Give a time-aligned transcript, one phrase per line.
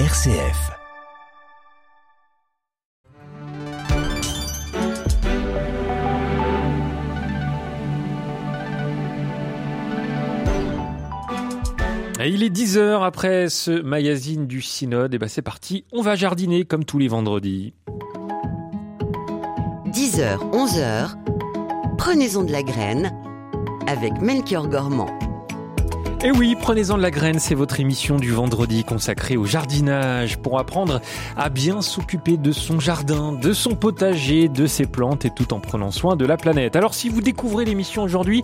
[0.00, 0.72] RCF.
[12.26, 16.64] il est 10h après ce magazine du Synode, et ben c'est parti, on va jardiner
[16.64, 17.74] comme tous les vendredis.
[19.92, 21.14] 10h, 11h,
[21.98, 23.12] prenez-en de la graine
[23.86, 25.33] avec Melchior Gormand.
[26.26, 30.58] Et oui, prenez-en de la graine, c'est votre émission du vendredi consacrée au jardinage pour
[30.58, 31.02] apprendre
[31.36, 35.60] à bien s'occuper de son jardin, de son potager, de ses plantes et tout en
[35.60, 36.76] prenant soin de la planète.
[36.76, 38.42] Alors si vous découvrez l'émission aujourd'hui,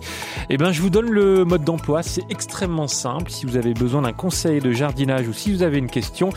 [0.51, 3.31] eh ben je vous donne le mode d'emploi, c'est extrêmement simple.
[3.31, 6.29] Si vous avez besoin d'un conseil de jardinage ou si vous avez une question,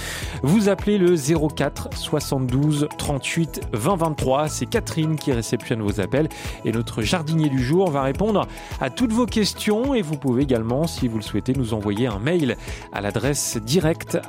[0.43, 4.49] vous appelez le 04 72 38 20 23.
[4.49, 6.30] C'est Catherine qui réceptionne vos appels
[6.65, 8.49] et notre jardinier du jour va répondre
[8.80, 12.06] à toutes vos questions et vous pouvez également si vous le souhaitez souhaitez nous envoyer
[12.06, 12.56] un mail
[12.93, 14.23] à l'adresse direct.rcf.fr.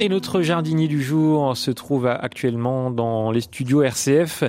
[0.00, 4.44] Et notre jardinier du jour se trouve actuellement dans les studios RCF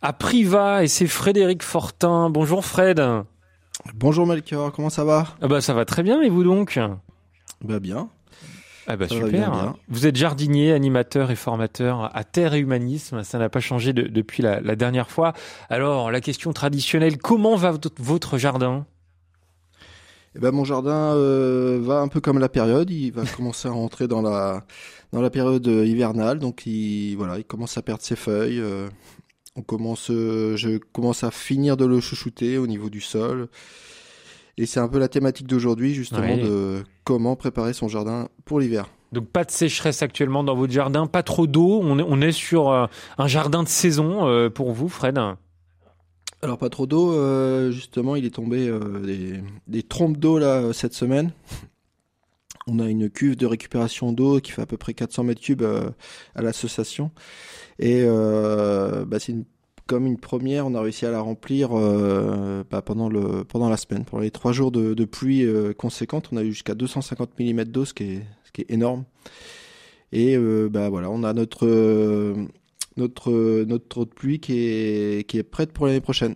[0.00, 2.30] à Priva et c'est Frédéric Fortin.
[2.30, 3.02] Bonjour Fred.
[3.96, 5.26] Bonjour Melchior, comment ça va?
[5.42, 6.78] Ah bah Ça va très bien et vous donc?
[7.64, 8.10] Bah bien.
[8.86, 9.74] Ah bah super.
[9.88, 13.22] Vous êtes jardinier, animateur et formateur à Terre et Humanisme.
[13.22, 15.32] Ça n'a pas changé depuis la, dernière fois.
[15.70, 18.86] Alors la question traditionnelle comment va votre jardin?
[20.36, 22.90] Eh ben mon jardin euh, va un peu comme la période.
[22.90, 24.64] Il va commencer à rentrer dans la
[25.12, 28.60] dans la période hivernale, donc il voilà, il commence à perdre ses feuilles.
[28.60, 28.88] Euh,
[29.56, 33.48] on commence, euh, je commence à finir de le chouchouter au niveau du sol.
[34.56, 38.86] Et c'est un peu la thématique d'aujourd'hui, justement, de comment préparer son jardin pour l'hiver.
[39.12, 41.80] Donc pas de sécheresse actuellement dans votre jardin, pas trop d'eau.
[41.82, 45.18] On est, sur euh, un jardin de saison euh, pour vous, Fred.
[46.42, 47.12] Alors pas trop d'eau.
[47.12, 48.70] Euh, justement, il est tombé
[49.04, 51.32] des, des, trompes d'eau là cette semaine.
[52.66, 55.64] On a une cuve de récupération d'eau qui fait à peu près 400 mètres cubes
[56.34, 57.10] à l'association.
[57.78, 59.44] Et bah, c'est une
[59.86, 63.10] comme une première, on a réussi à la remplir euh, bah, pendant,
[63.44, 64.04] pendant la semaine.
[64.04, 67.84] Pour les trois jours de, pluie euh, conséquente, on a eu jusqu'à 250 mm d'eau,
[67.84, 69.04] ce, qui est, énorme.
[70.12, 71.66] Et euh, bah, voilà, on a notre,
[72.96, 76.34] notre, notre eau de pluie qui est, qui est prête pour l'année prochaine.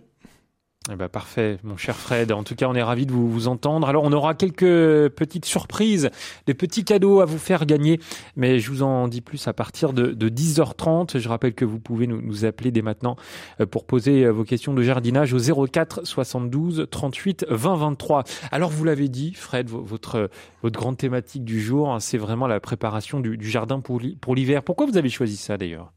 [0.91, 2.31] Eh ben parfait, mon cher Fred.
[2.31, 3.87] En tout cas, on est ravi de vous, entendre.
[3.87, 6.09] Alors, on aura quelques petites surprises,
[6.47, 7.99] des petits cadeaux à vous faire gagner,
[8.35, 11.19] mais je vous en dis plus à partir de, de 10h30.
[11.19, 13.17] Je rappelle que vous pouvez nous, appeler dès maintenant
[13.61, 18.23] euh, pour poser euh, vos questions de jardinage au 04 72 38 20 23.
[18.51, 20.29] Alors, vous l'avez dit, Fred, votre
[20.63, 23.99] votre grande thématique du jour, hein, c'est vraiment la préparation du, du jardin pour
[24.35, 24.63] l'hiver.
[24.63, 25.91] Pourquoi vous avez choisi ça d'ailleurs?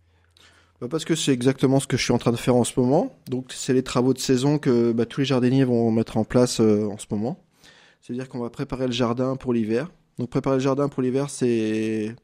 [0.88, 3.14] Parce que c'est exactement ce que je suis en train de faire en ce moment.
[3.28, 6.60] Donc c'est les travaux de saison que bah, tous les jardiniers vont mettre en place
[6.60, 7.42] euh, en ce moment.
[8.00, 9.90] C'est-à-dire qu'on va préparer le jardin pour l'hiver.
[10.18, 12.14] Donc préparer le jardin pour l'hiver, c'est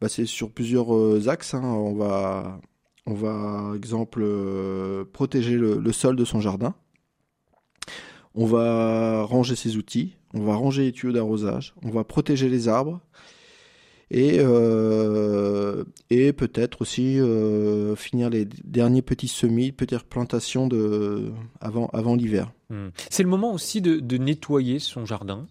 [0.00, 1.54] bah, sur plusieurs euh, axes.
[1.54, 1.62] Hein.
[1.62, 2.60] On va,
[3.06, 6.74] on exemple, euh, protéger le, sol de son jardin.
[8.34, 10.16] On va ranger ses outils.
[10.34, 11.74] On va ranger les tuyaux d'arrosage.
[11.82, 13.00] On va protéger les arbres
[14.10, 21.30] et, euh, et peut-être aussi euh, finir les derniers petits semis, petites plantations de,
[21.60, 22.52] avant, avant l'hiver.
[22.70, 22.88] Hmm.
[23.10, 25.46] C'est le moment aussi de, de nettoyer son jardin?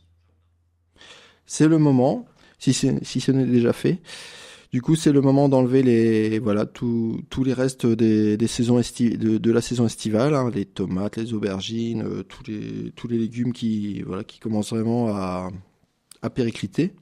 [1.46, 2.25] C'est le moment,
[2.57, 4.01] si, si ce n'est déjà fait.
[4.73, 9.38] Du coup, c'est le moment d'enlever les voilà tous les restes des, des saisons de,
[9.38, 13.53] de, la saison estivale, hein, les tomates, les aubergines, euh, tous les tous les légumes
[13.53, 15.50] qui voilà qui commencent vraiment à,
[16.22, 16.94] à péricliter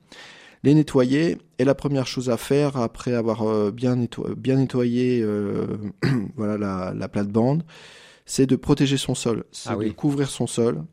[0.66, 1.38] les nettoyer.
[1.58, 5.78] Et la première chose à faire après avoir euh, bien, nettoyé, bien nettoyé euh,
[6.36, 7.64] voilà la, la plate-bande,
[8.26, 10.84] c'est de protéger son sol, c'est ah de couvrir son sol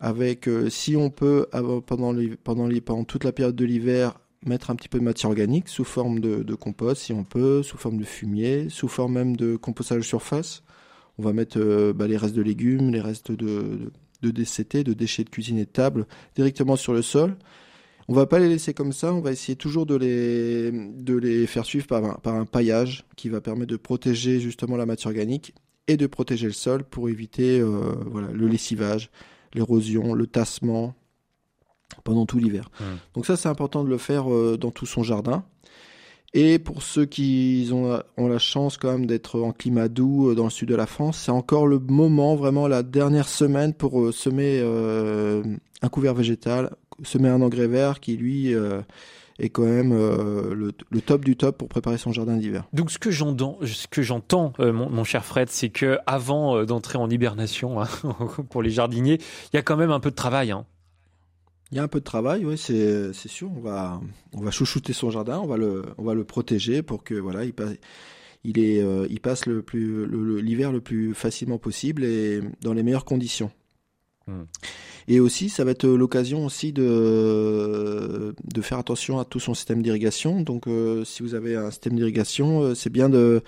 [0.00, 1.46] avec, euh, si on peut,
[1.86, 2.12] pendant,
[2.42, 5.84] pendant, pendant toute la période de l'hiver, mettre un petit peu de matière organique sous
[5.84, 9.54] forme de, de, compost, si on peut, sous forme de fumier, sous forme même de
[9.54, 10.64] compostage de surface.
[11.18, 13.92] On va mettre bah, les restes de légumes, les restes de, de,
[14.22, 17.36] de DCT, de déchets de cuisine et de table, directement sur le sol.
[18.08, 21.46] On va pas les laisser comme ça, on va essayer toujours de les, de les
[21.46, 25.08] faire suivre par un, par un paillage qui va permettre de protéger justement la matière
[25.08, 25.54] organique
[25.88, 29.10] et de protéger le sol pour éviter euh, voilà, le lessivage,
[29.54, 30.94] l'érosion, le tassement
[32.04, 32.70] pendant tout l'hiver.
[32.80, 32.84] Mmh.
[33.14, 35.44] Donc ça c'est important de le faire euh, dans tout son jardin.
[36.34, 40.34] Et pour ceux qui ont, ont la chance quand même d'être en climat doux euh,
[40.34, 44.12] dans le sud de la France, c'est encore le moment, vraiment la dernière semaine pour
[44.14, 44.60] semer
[45.82, 48.80] un couvert végétal semer un engrais vert qui lui euh,
[49.38, 52.64] est quand même le, top du top pour préparer son jardin d'hiver.
[52.72, 57.08] Donc ce que j'entends, ce que j'entends, mon, cher Fred, c'est que avant d'entrer en
[57.08, 57.88] hibernation hein,
[58.50, 59.18] pour les jardiniers,
[59.52, 60.50] il y a quand même un peu de travail.
[60.50, 60.64] Hein.
[61.72, 63.50] Il y a un peu de travail, oui, c'est sûr.
[63.56, 63.98] On va
[64.34, 67.44] on va chouchouter son jardin, on va le on va le protéger pour que voilà
[67.44, 67.76] il passe
[68.44, 70.06] il est euh, il passe le plus
[70.42, 73.50] l'hiver le, plus facilement possible et dans les meilleures conditions.
[74.26, 74.44] Hmm.
[75.08, 79.82] Et aussi, ça va être l'occasion aussi de, de faire attention à tout son système
[79.82, 80.40] d'irrigation.
[80.42, 83.42] Donc, euh, si vous avez un système d'irrigation, euh, c'est bien de,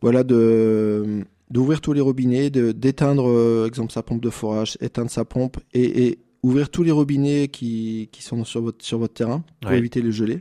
[0.00, 5.24] voilà, de, d'ouvrir tous les robinets, de, d'éteindre, exemple, sa pompe de forage, éteindre sa
[5.24, 9.44] pompe et, et ouvrir tous les robinets qui, qui sont sur votre, sur votre terrain
[9.60, 10.38] pour éviter les gelées.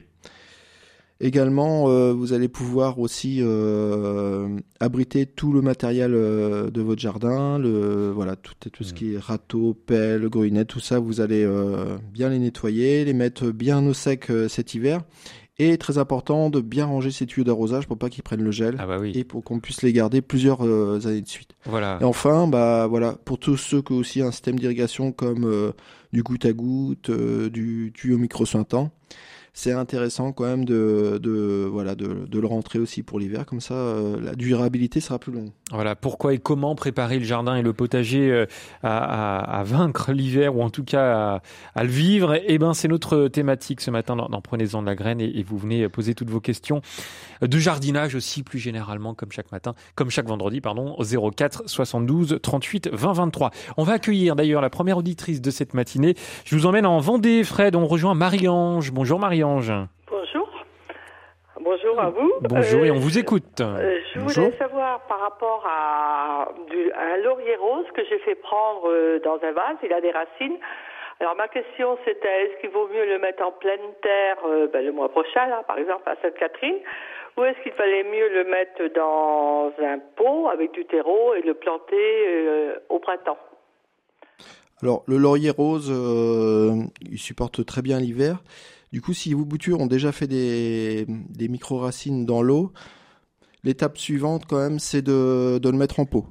[1.21, 7.57] Également, euh, vous allez pouvoir aussi euh, abriter tout le matériel euh, de votre jardin,
[7.57, 11.47] le, voilà, tout, tout ce qui est râteau, pelle, grenet, tout ça, vous allez
[12.11, 15.01] bien les nettoyer, les mettre bien au sec cet hiver.
[15.57, 18.75] Et très important de bien ranger ces tuyaux d'arrosage pour pas qu'ils prennent le gel
[18.77, 19.13] ah bah oui.
[19.15, 21.51] et pour qu'on puisse les garder plusieurs années de suite.
[21.63, 21.97] Voilà.
[22.01, 25.71] Et enfin, bah voilà, pour tous ceux qui ont aussi un système d'irrigation comme
[26.11, 28.91] du goutte à goutte, du tuyau micro sointant
[29.57, 33.73] c'est intéressant quand même de, de voilà de, le rentrer aussi pour l'hiver comme ça
[33.73, 35.49] euh, la durabilité sera plus longue.
[35.71, 38.45] Voilà pourquoi et comment préparer le jardin et le potager euh,
[38.83, 41.41] à, à, vaincre l'hiver ou en tout cas
[41.73, 42.37] à, le vivre?
[42.45, 45.57] Eh ben c'est notre thématique ce matin dans, Prenez-en de la graine et, et, vous
[45.57, 46.81] venez poser toutes vos questions
[47.41, 52.39] de jardinage aussi plus généralement comme chaque matin, comme chaque vendredi pardon au 04 72
[52.41, 53.51] 38 20 23.
[53.77, 56.15] On va accueillir d'ailleurs la première auditrice de cette matinée.
[56.43, 58.91] Je vous emmène en Vendée Fred, on rejoint Marie-Ange.
[58.91, 59.44] Bonjour Marie-Ange.
[59.45, 60.49] Bonjour.
[61.61, 62.33] Bonjour à vous.
[62.41, 63.61] Bonjour et on vous écoute.
[63.61, 69.19] Euh, je voulais savoir par rapport à, un laurier rose que j'ai fait prendre euh,
[69.23, 70.57] dans un vase, il a des racines.
[71.19, 74.83] Alors ma question c'était est-ce qu'il vaut mieux le mettre en pleine terre euh, ben,
[74.83, 76.79] le mois prochain, là, par exemple à Sainte-Catherine,
[77.37, 81.53] ou est-ce qu'il fallait mieux le mettre dans un pot avec du terreau et le
[81.53, 83.37] planter au printemps?
[84.81, 85.89] Alors le laurier rose,
[87.01, 88.37] il supporte très bien l'hiver.
[88.91, 91.05] Du coup, si vos boutures ont déjà fait des,
[91.37, 92.71] micro-racines dans l'eau,
[93.63, 96.27] l'étape suivante, quand même, c'est de, le mettre en pot.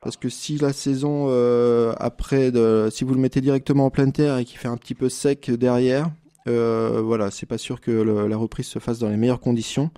[0.00, 2.50] Parce que si la saison euh, après,
[2.90, 5.48] si vous le mettez directement en pleine terre et qu'il fait un petit peu sec
[5.52, 6.10] derrière,
[6.48, 9.90] euh, voilà, c'est pas sûr que la reprise se fasse dans les meilleures conditions.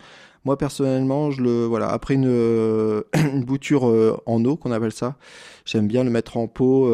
[0.44, 2.26] Moi personnellement, je le voilà après une,
[3.14, 5.16] une bouture euh, en eau qu'on appelle ça,
[5.64, 6.92] j'aime bien le mettre en pot,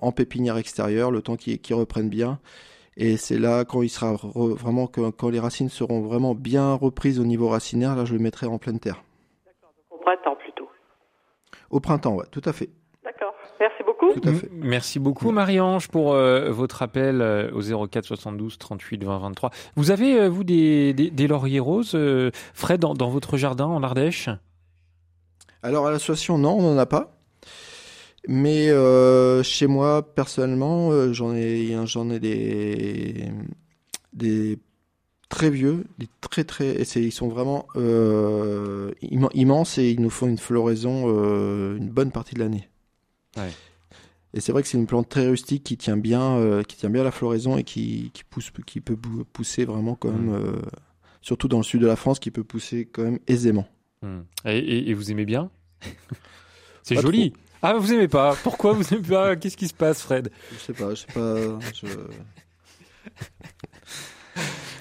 [0.00, 2.40] en pépinière extérieure, le temps qu'il reprenne bien.
[2.96, 7.24] Et c'est là quand il sera vraiment quand, les racines seront vraiment bien reprises au
[7.24, 9.02] niveau racinaire, là je le mettrai en pleine terre.
[9.44, 9.72] D'accord.
[9.90, 10.68] Au printemps plutôt.
[11.70, 12.70] Au printemps, ouais, tout à fait.
[13.02, 13.34] D'accord.
[13.58, 14.12] Merci beaucoup.
[14.12, 14.48] Tout à fait.
[14.52, 19.50] Merci beaucoup Marie-Ange pour euh, votre appel euh, au 04 72 38 20 23.
[19.74, 21.98] Vous avez euh, vous des, des, lauriers roses
[22.54, 24.28] frais dans, dans votre jardin en Ardèche?
[25.62, 27.14] Alors à l'association non, on n'en a pas.
[28.26, 33.28] Mais euh, chez moi, personnellement, euh, j'en ai, j'en ai des,
[34.14, 34.58] des
[35.28, 40.26] très vieux, des très très, et ils sont vraiment euh, immenses et ils nous font
[40.26, 41.08] une floraison
[41.76, 42.68] une bonne partie de l'année.
[43.36, 43.50] Ouais.
[44.32, 47.04] Et c'est vrai que c'est une plante très rustique qui tient bien, qui tient bien
[47.04, 48.96] la floraison et qui, qui pousse, qui peut
[49.32, 50.62] pousser vraiment même, mmh.
[51.20, 53.68] surtout dans le sud de la France, qui peut pousser quand même aisément.
[54.02, 54.20] Mmh.
[54.46, 55.50] Et, et, vous aimez bien?
[56.82, 57.32] C'est joli.
[57.66, 59.36] Ah, vous aimez pas Pourquoi vous aimez pas?
[59.36, 60.28] Qu'est-ce qui se passe, Fred?
[60.52, 61.58] Je sais pas, je sais pas.
[61.72, 61.86] Je...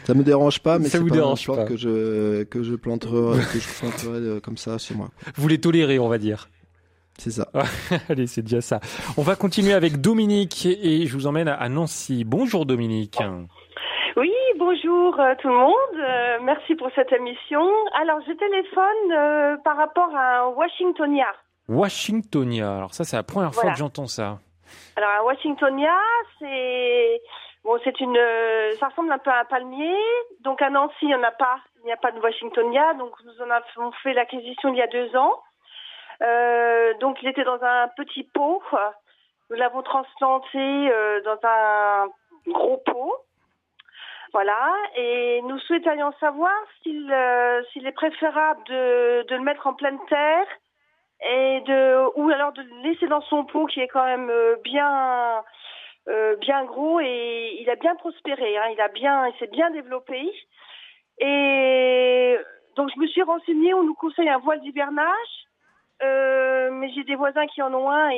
[0.04, 3.40] Ça me dérange pas, mais ça vous pas dérange pas que je que je planterai,
[3.54, 5.08] que je planterai euh, comme ça chez moi.
[5.36, 6.50] Vous les tolérez, on va dire.
[7.18, 7.48] C'est ça.
[8.10, 8.82] Allez, c'est déjà ça.
[9.16, 12.26] On va continuer avec Dominique et je vous emmène à Nancy.
[12.26, 13.18] Bonjour Dominique.
[14.18, 15.74] Oui, bonjour euh, tout le monde.
[15.96, 17.66] Euh, merci pour cette émission.
[18.02, 21.32] Alors, je téléphone par rapport à un Washingtonia.
[21.70, 22.78] Washingtonia.
[22.78, 24.40] Alors ça, c'est la première fois que j'entends ça.
[24.96, 25.98] Alors un Washingtonia,
[26.40, 27.22] c'est
[27.64, 28.20] bon, c'est une,
[28.80, 29.96] ça ressemble un peu à un palmier.
[30.42, 32.94] Donc à Nancy, il n'y en a pas, il n'y a pas de Washingtonia.
[32.96, 35.42] Donc nous en avons fait l'acquisition il y a deux ans.
[36.22, 38.62] Euh, donc il était dans un petit pot.
[39.50, 42.08] Nous l'avons transplanté euh, dans un
[42.48, 43.14] gros pot.
[44.34, 49.76] Voilà, et nous souhaiterions savoir s'il euh, s'il est préférable de, de le mettre en
[49.76, 50.48] pleine terre
[51.30, 54.56] et de ou alors de le laisser dans son pot qui est quand même euh,
[54.64, 55.42] bien
[56.10, 59.70] euh, bien gros et il a bien prospéré hein, il a bien il s'est bien
[59.72, 60.20] développé.
[61.20, 62.38] Et
[62.76, 65.08] donc je me suis renseignée on nous conseille un voile d'hivernage
[66.04, 68.16] euh, mais j'ai des voisins qui en ont un et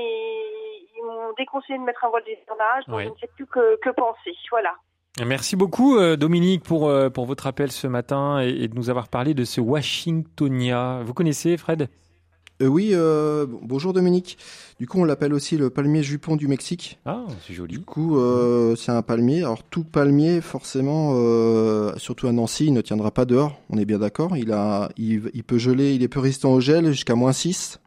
[0.98, 3.90] ils m'ont déconseillé de mettre un voile d'hivernage donc je ne sais plus que, que
[3.92, 4.34] penser.
[4.50, 4.74] Voilà.
[5.24, 9.34] Merci beaucoup Dominique pour pour votre appel ce matin et, et, de nous avoir parlé
[9.34, 11.02] de ce Washingtonia.
[11.04, 11.88] Vous connaissez Fred?
[12.62, 14.38] Euh, Oui, euh, bonjour Dominique.
[14.80, 17.00] Du coup, on l'appelle aussi le palmier jupon du Mexique.
[17.06, 17.78] Ah, c'est joli.
[17.78, 19.40] Du coup, euh, c'est un palmier.
[19.40, 21.14] Alors tout palmier, forcément,
[21.98, 23.60] surtout à Nancy, il ne tiendra pas dehors.
[23.70, 24.38] On est bien d'accord.
[24.38, 27.80] Il a, il, il, peut geler, il est peu résistant au gel jusqu'à moins 6.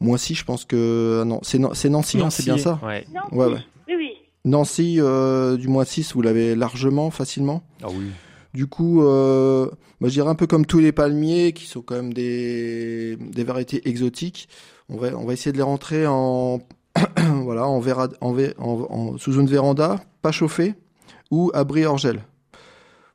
[0.00, 2.80] Moins 6, je pense que ah non, c'est Nancy, Nancy hein, c'est bien ça?
[2.82, 3.04] Ouais.
[3.12, 3.34] Nancy.
[3.34, 3.64] Ouais, ouais.
[3.88, 4.10] Oui, oui.
[4.46, 7.62] Nancy, euh, du moins 6, vous l'avez largement, facilement?
[7.82, 8.06] Ah oui.
[8.54, 9.66] Du coup, euh,
[10.00, 13.44] moi, je dirais un peu comme tous les palmiers, qui sont quand même des, des
[13.44, 14.48] variétés exotiques.
[14.88, 16.58] On va, on va essayer de les rentrer en,
[17.42, 20.74] voilà, en, vera, en, sous une véranda, pas chauffée,
[21.30, 22.22] ou abri hors gel.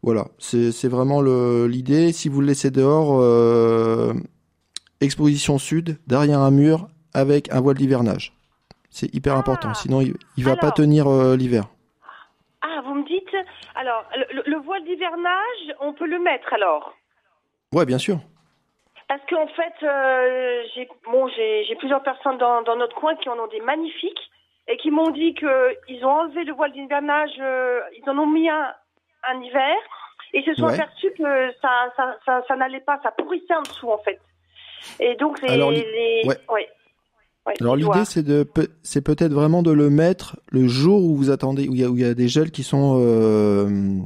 [0.04, 2.12] Voilà, c'est vraiment l'idée.
[2.14, 4.14] Si vous le laissez dehors, euh,
[5.02, 8.34] exposition sud, derrière un mur, avec un voile d'hivernage.
[8.90, 9.40] C'est hyper Ah.
[9.40, 10.62] important, sinon il, il va Alors.
[10.62, 11.68] pas tenir euh, l'hiver.
[12.62, 13.26] Ah, vous me dites.
[13.86, 16.96] Alors, le, le voile d'hivernage, on peut le mettre alors?
[17.72, 18.18] Ouais, bien sûr.
[19.08, 21.30] Parce qu'en fait, euh, j'ai bon,
[21.78, 24.32] plusieurs personnes dans, dans notre coin qui en ont des magnifiques
[24.68, 28.50] et qui m'ont dit qu'ils ont enlevé le voile d'hivernage, euh, ils en ont mis
[28.50, 28.74] un,
[29.30, 29.76] un hiver
[30.34, 30.74] et ils se sont Ouais.
[30.74, 34.20] aperçus que ça, ça, ça, ça n'allait pas, ça pourrissait en dessous en fait.
[35.00, 36.38] Et donc les, Alors, les ouais.
[36.50, 36.70] ouais.
[37.46, 38.48] Ouais, Alors l'idée c'est de
[38.82, 41.90] c'est peut-être vraiment de le mettre le jour où vous attendez où il y a,
[41.90, 44.00] où il y a des gels qui sont euh,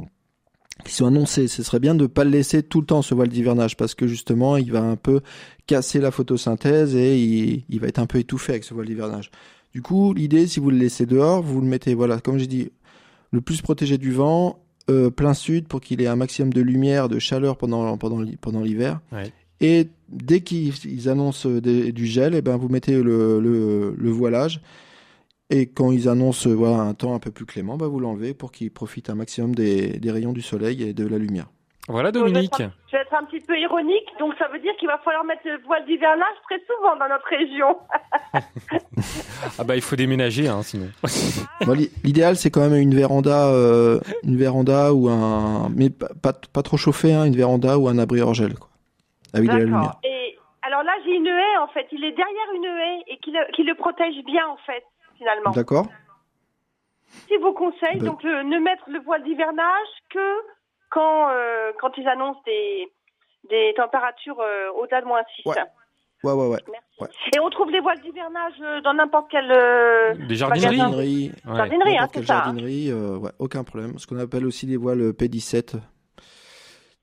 [0.83, 1.47] qui sont annoncés.
[1.47, 4.07] Ce serait bien de pas le laisser tout le temps ce voile d'hivernage parce que
[4.07, 5.21] justement il va un peu
[5.67, 9.31] casser la photosynthèse et il, il va être un peu étouffé avec ce voile d'hivernage.
[9.73, 12.71] Du coup l'idée si vous le laissez dehors vous le mettez voilà comme j'ai dit
[13.31, 17.09] le plus protégé du vent euh, plein sud pour qu'il ait un maximum de lumière
[17.09, 19.01] de chaleur pendant pendant pendant l'hiver.
[19.11, 19.31] Ouais.
[19.61, 24.09] Et dès qu'ils ils annoncent des- du gel, et ben vous mettez le, le, le
[24.09, 24.61] voilage.
[25.51, 28.33] Et quand ils annoncent euh, voilà, un temps un peu plus clément, ben vous l'enlevez
[28.33, 31.47] pour qu'il profite un maximum des, des rayons du soleil et de la lumière.
[31.87, 32.61] Voilà Je vais Dominique.
[32.61, 35.23] un- Je vais être un petit peu ironique, donc ça veut dire qu'il va falloir
[35.25, 37.75] mettre le voile d'hivernage très souvent dans notre région.
[39.57, 40.87] Ah bah il faut déménager hein, sinon.
[41.65, 41.73] Bon,
[42.03, 46.61] L'idéal, c'est quand même une véranda, euh, une véranda ou un, mais pas, pas, pas
[46.63, 48.69] trop chauffé, hein, une véranda ou un abri hors gel, quoi,
[49.33, 49.95] avec de la lumière.
[50.03, 51.87] Et alors là, j'ai une haie en fait.
[51.91, 54.83] Il est derrière une haie et qui le, qui le protège bien en fait,
[55.17, 55.51] finalement.
[55.51, 55.87] D'accord.
[57.27, 60.35] Si vos conseils, Ben- donc le- ne mettre le voile d'hivernage que
[60.91, 62.87] quand euh, quand ils annoncent des
[63.49, 65.45] des températures euh, au-delà de moins 6.
[65.47, 65.55] Ouais.
[66.21, 66.59] Ouais, ouais, ouais.
[66.69, 66.85] Merci.
[66.99, 67.07] Ouais.
[67.33, 70.77] Et on trouve les voiles d'hivernage euh, dans n'importe quel euh, Des jardineries.
[70.77, 70.89] magasin.
[70.91, 71.55] Jardinerie, Ouais.
[71.55, 72.33] Jardinerie, hein, n'importe c'est quelle ça.
[72.39, 72.43] hein.
[72.43, 73.97] jardinerie, euh, ouais, aucun problème.
[73.97, 75.77] Ce qu'on appelle aussi des voiles P17,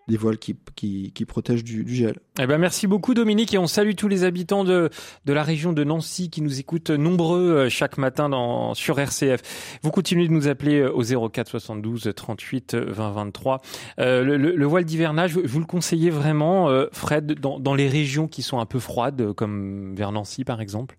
[0.09, 2.19] des voiles qui, qui, qui protègent du, du gel.
[2.41, 4.91] Eh ben merci beaucoup Dominique et on salue tous les habitants de
[5.25, 9.79] de la région de Nancy qui nous écoutent nombreux euh, chaque matin dans sur RCF.
[9.83, 13.63] Vous continuez de nous appeler euh, au 04 72 38 20 23.
[13.99, 17.89] Euh, le, le- le voile d'hivernage, vous, le conseillez vraiment, euh, Fred, dans, dans les
[17.89, 20.97] régions qui sont un peu froides, comme vers Nancy par exemple?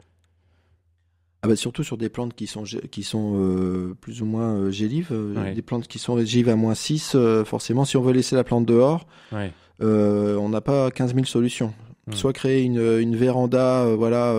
[1.44, 4.72] Ah bah surtout sur des plantes qui sont, qui sont euh, plus ou moins euh,
[4.72, 5.54] gélives, euh, Ouais.
[5.54, 8.44] des plantes qui sont gélives à moins 6, euh, forcément, si on veut laisser la
[8.44, 9.52] plante dehors, Ouais.
[9.82, 11.74] euh, on n'a pas 15 000 solutions.
[12.08, 12.14] Mm.
[12.14, 14.32] Soit créer une, une véranda, voilà,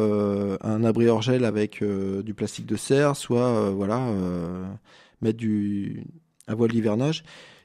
[0.63, 4.11] un abri hors gel avec du plastique de serre, soit voilà,
[5.21, 6.03] mettre du
[6.49, 7.25] un voile d'hivernage.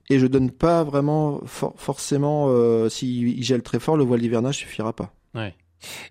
[0.10, 2.50] Et je donne pas vraiment for- forcément,
[2.90, 5.13] s'il il gèle très fort, le voile d'hivernage suffira pas.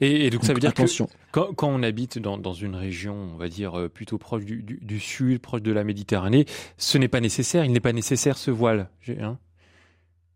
[0.00, 0.82] Et, et donc ça veut dire que
[1.32, 4.62] quand, quand on habite dans, dans une région, on va dire euh, plutôt proche du,
[4.62, 6.44] du, du sud, proche de la Méditerranée,
[6.76, 7.64] ce n'est pas nécessaire.
[7.64, 8.88] Il n'est pas nécessaire ce voile.
[9.20, 9.38] Hein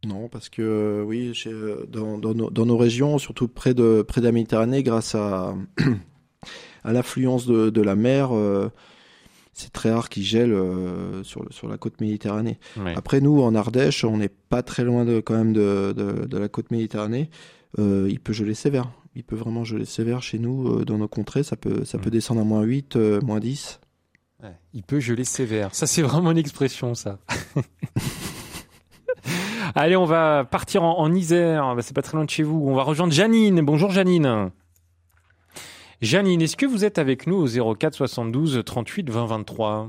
[0.06, 4.02] Non, parce que euh, oui, euh, dans, dans, nos, dans nos régions, surtout près de,
[4.02, 5.54] près de la Méditerranée, grâce à,
[6.84, 8.70] à l'influence de, de la mer, euh,
[9.52, 12.58] c'est très rare qu'il gèle euh, sur, le- sur la côte Méditerranée.
[12.76, 12.92] Ouais.
[12.96, 16.38] Après, nous, en Ardèche, on n'est pas très loin de, quand même de, de, de
[16.38, 17.30] la côte Méditerranée.
[17.78, 18.90] Euh, il peut geler sévère.
[19.16, 21.42] Il peut vraiment geler sévère chez nous, euh, dans nos contrées.
[21.42, 22.00] Ça peut, ça Mm.
[22.02, 23.80] peut descendre à moins 8, euh, moins 10.
[24.42, 24.50] Ouais.
[24.74, 25.74] Il peut geler sévère.
[25.74, 27.18] Ça, c'est vraiment une expression, ça.
[29.74, 31.74] Allez, on va partir en, en Isère.
[31.74, 32.64] Bah, C'est pas très loin de chez vous.
[32.68, 33.60] On va rejoindre Janine.
[33.64, 34.50] Bonjour, Janine.
[36.02, 39.88] Janine, est-ce que vous êtes avec nous au 04 72 38 20 23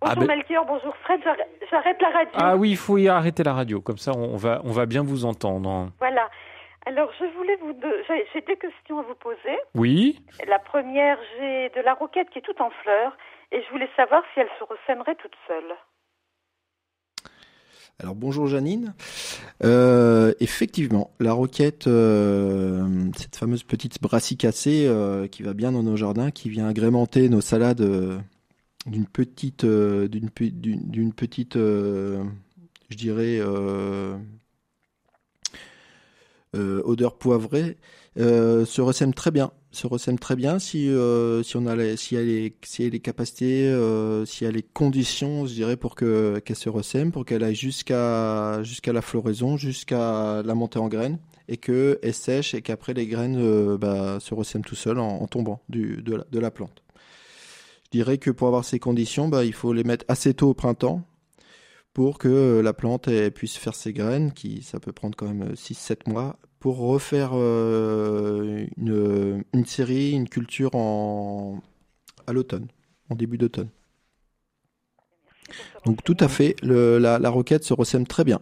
[0.00, 2.30] Ah, Bonjour ben- Melchior, bonjour Fred, j'arrête- j'arrête la radio.
[2.34, 3.80] Ah oui, il faut y arrêter la radio.
[3.80, 5.90] Comme ça, on va, on va bien vous entendre.
[5.98, 6.28] Voilà.
[6.86, 7.72] Alors, je voulais vous.
[7.72, 8.02] de-
[8.32, 9.56] J'ai deux questions à vous poser.
[9.74, 13.16] Oui La première, j'ai de la roquette qui est toute en fleurs
[13.52, 15.74] et je voulais savoir si elle se ressèmerait toute seule.
[17.98, 18.94] Alors bonjour Janine.
[19.64, 22.84] Euh, effectivement, la roquette, euh,
[23.16, 27.40] cette fameuse petite brassicacée euh, qui va bien dans nos jardins, qui vient agrémenter nos
[27.40, 28.18] salades euh,
[28.84, 32.22] d'une petite, euh, d'une, pe- d'une, d'une petite, euh,
[32.90, 33.38] je dirais,
[36.84, 37.76] odeur poivrée,
[38.18, 39.52] euh, se ressème très bien.
[39.72, 42.92] Se ressème très bien si, euh, si on a les, si elle est, si elle
[42.92, 47.26] les capacités, euh, si elle les conditions, je dirais, pour que qu'elle se ressème, pour
[47.26, 52.54] qu'elle aille jusqu'à jusqu'à la floraison, jusqu'à la montée en graines, et que elle sèche
[52.54, 56.50] et qu'après les graines euh, bah, se ressèment tout seul en, tombant du, de, la,
[56.50, 56.82] plante.
[57.84, 60.54] Je dirais que pour avoir ces conditions, bah, il faut les mettre assez tôt au
[60.54, 61.02] printemps
[61.92, 65.52] pour que euh, la plante puisse faire ses graines, qui ça peut prendre quand même
[65.52, 71.60] 6-7 mois, pour refaire euh, une, une série, une culture en,
[72.26, 72.68] à l'automne,
[73.10, 73.70] en début d'automne.
[75.84, 78.40] Donc tout à fait, le, la, la roquette se ressème très bien.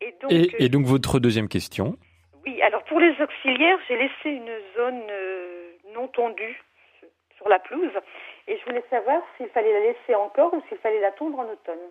[0.00, 1.96] Et donc, Et, euh, et donc votre deuxième question.
[2.44, 6.60] oui, alors pour les auxiliaires, j'ai laissé une zone euh, non tondue
[7.36, 7.92] sur la pelouse.
[8.48, 11.44] Et je voulais savoir s'il fallait la laisser encore ou s'il fallait la tondre en
[11.44, 11.86] automne.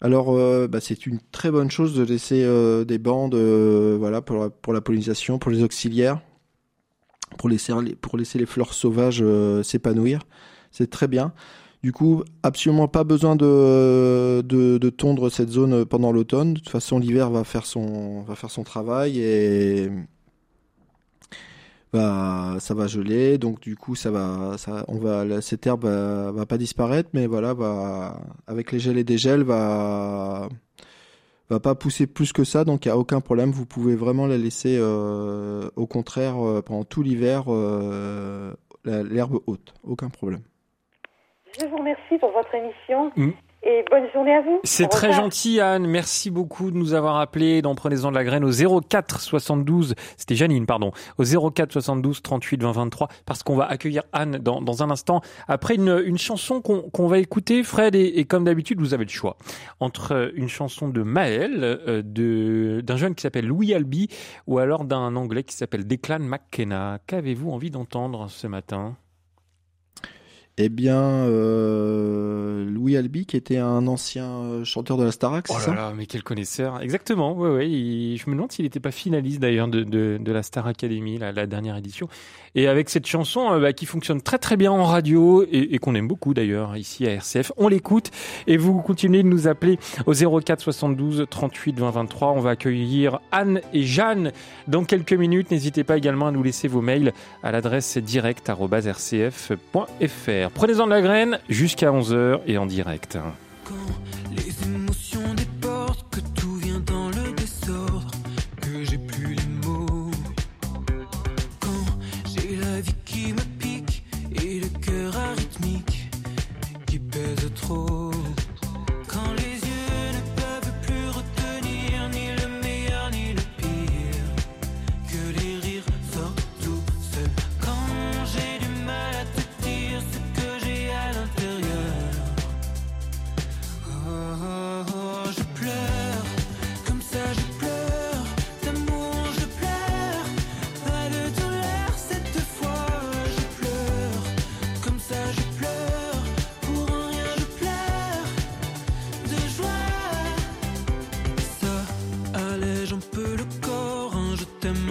[0.00, 4.22] Alors, euh, bah, c'est une très bonne chose de laisser euh, des bandes, euh, voilà,
[4.22, 6.20] pour la, pour la pollinisation, pour les auxiliaires,
[7.36, 9.24] pour laisser, pour laisser les fleurs sauvages
[9.64, 10.20] s'épanouir.
[10.70, 11.32] C'est très bien.
[11.82, 16.54] Du coup, absolument pas besoin de, de, de tondre cette zone pendant l'automne.
[16.54, 19.90] De toute façon, l'hiver va faire son, va faire son travail et
[21.92, 23.38] va, ça va geler.
[23.38, 27.26] Donc, du coup, ça va, ça, on va, cette herbe va, va pas disparaître, mais
[27.26, 30.48] voilà, va, avec les gels et des gels, va,
[31.50, 32.64] va pas pousser plus que ça.
[32.64, 33.50] Donc, il y a aucun problème.
[33.50, 38.52] Vous pouvez vraiment la laisser, euh, au contraire, euh, pendant tout l'hiver, euh,
[38.84, 39.74] l'herbe haute.
[39.84, 40.42] Aucun problème.
[41.58, 43.30] Je vous remercie pour votre émission Mm.
[43.68, 44.60] Et bonne journée à vous.
[44.64, 45.86] C'est très gentil, Anne.
[45.86, 49.94] Merci beaucoup de nous avoir appelés dans Prenez-en de la graine au 04 72.
[50.16, 50.92] C'était Janine, pardon.
[51.18, 53.08] Au 04 72 38 20 23.
[53.26, 55.20] Parce qu'on va accueillir Anne dans, dans un instant.
[55.46, 59.10] Après une, une chanson qu'on va écouter, Fred, et, et comme d'habitude, vous avez le
[59.10, 59.36] choix.
[59.80, 64.08] Entre une chanson de Maël, euh, de- d'un jeune qui s'appelle Louis Albi,
[64.46, 66.98] ou alors d'un anglais qui s'appelle Declan McKenna.
[67.06, 68.96] Qu'avez-vous envie d'entendre ce matin?
[70.60, 75.54] Eh bien, euh, Louis Albi, qui était un ancien euh, chanteur de la Starac, Oh
[75.56, 76.82] ça là là, mais quel connaisseur.
[76.82, 77.70] Exactement, ouais, ouais.
[77.70, 81.16] il- je me demande s'il n'était pas finaliste d'ailleurs de, de, de la Star Academy,
[81.16, 82.08] la, la dernière édition.
[82.56, 85.78] Et avec cette chanson euh, bah, qui fonctionne très très bien en radio et, et
[85.78, 88.10] qu'on aime beaucoup d'ailleurs ici à RCF, on l'écoute
[88.48, 92.32] et vous continuez de nous appeler au 04 72 38 20 23.
[92.32, 94.32] On va accueillir Anne et Jeanne
[94.66, 95.52] dans quelques minutes.
[95.52, 97.12] N'hésitez pas également à nous laisser vos mails
[97.44, 100.47] à l'adresse direct.rcf.fr.
[100.54, 103.18] Prenez-en de la graine jusqu'à 11h et en direct.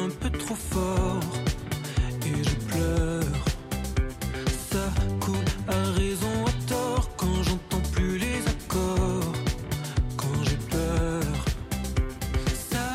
[0.08, 1.20] Un peu trop fort,
[2.26, 3.24] et je pleure.
[4.72, 4.86] Ça
[5.20, 9.34] coule à raison, à tort, quand j'entends plus les accords,
[10.16, 11.24] quand j'ai peur.
[12.72, 12.88] Ça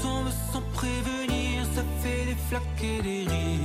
[0.00, 3.63] tombe sans prévenir, ça fait des flaques et des rivières.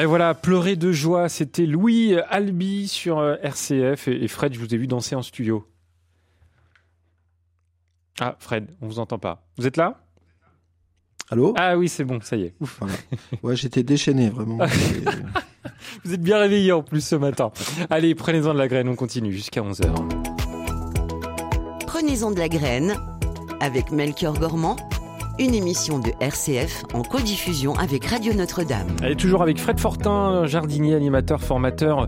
[0.00, 4.08] Et voilà, pleurer de joie, c'était Louis Albi sur euh, RCF.
[4.08, 5.66] Et Fred, je vous ai vu danser en studio.
[8.20, 9.46] Ah, Fred, on vous entend pas.
[9.56, 10.00] Vous êtes là?
[11.30, 11.54] Allô?
[11.56, 12.54] Ah oui, c'est bon, ça y est.
[12.60, 12.78] Ouf.
[12.80, 12.94] Voilà.
[13.42, 14.58] Ouais, j'étais déchaîné, vraiment.
[16.04, 17.50] Vous êtes bien réveillé en plus ce matin.
[17.88, 19.94] Allez, prenez-en de la graine, on continue jusqu'à 11h.
[21.86, 22.96] Prenez-en de la graine
[23.60, 24.76] avec Melchior Gormand,
[25.38, 28.86] une émission de RCF en codiffusion avec Radio Notre-Dame.
[29.02, 32.06] Allez, toujours avec Fred Fortin, jardinier, animateur, formateur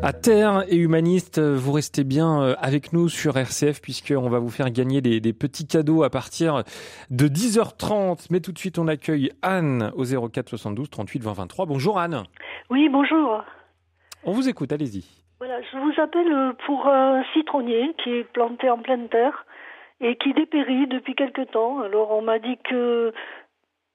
[0.00, 1.40] à terre et humaniste.
[1.40, 5.32] Vous restez bien euh, avec nous sur RCF puisqu'on va vous faire gagner des, des
[5.32, 6.62] petits cadeaux à partir
[7.10, 8.28] de 10h30.
[8.30, 11.66] Mais tout de suite, on accueille Anne au 04 72 38 20 23.
[11.66, 12.22] Bonjour Anne.
[12.70, 13.42] Oui, bonjour.
[14.22, 15.04] On vous écoute, allez-y.
[15.38, 19.46] Voilà, je vous appelle pour un citronnier qui est planté en pleine terre
[20.00, 21.80] et qui dépérit depuis quelque temps.
[21.80, 23.12] Alors on m'a dit que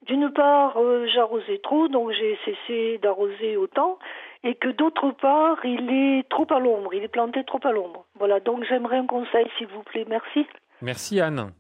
[0.06, 3.98] d'une part euh, j'arrosais trop, donc j'ai cessé d'arroser autant,
[4.44, 8.06] et que d'autre part il est trop à l'ombre, il est planté trop à l'ombre.
[8.20, 10.46] Voilà, donc j'aimerais un conseil s'il vous plaît, merci.
[10.82, 11.54] Merci Anne.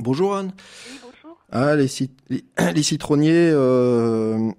[0.00, 0.52] Bonjour Anne.
[0.88, 1.38] Oui, bonjour.
[1.52, 2.42] Ah, les, cit- les,
[2.74, 4.50] les citronniers, euh,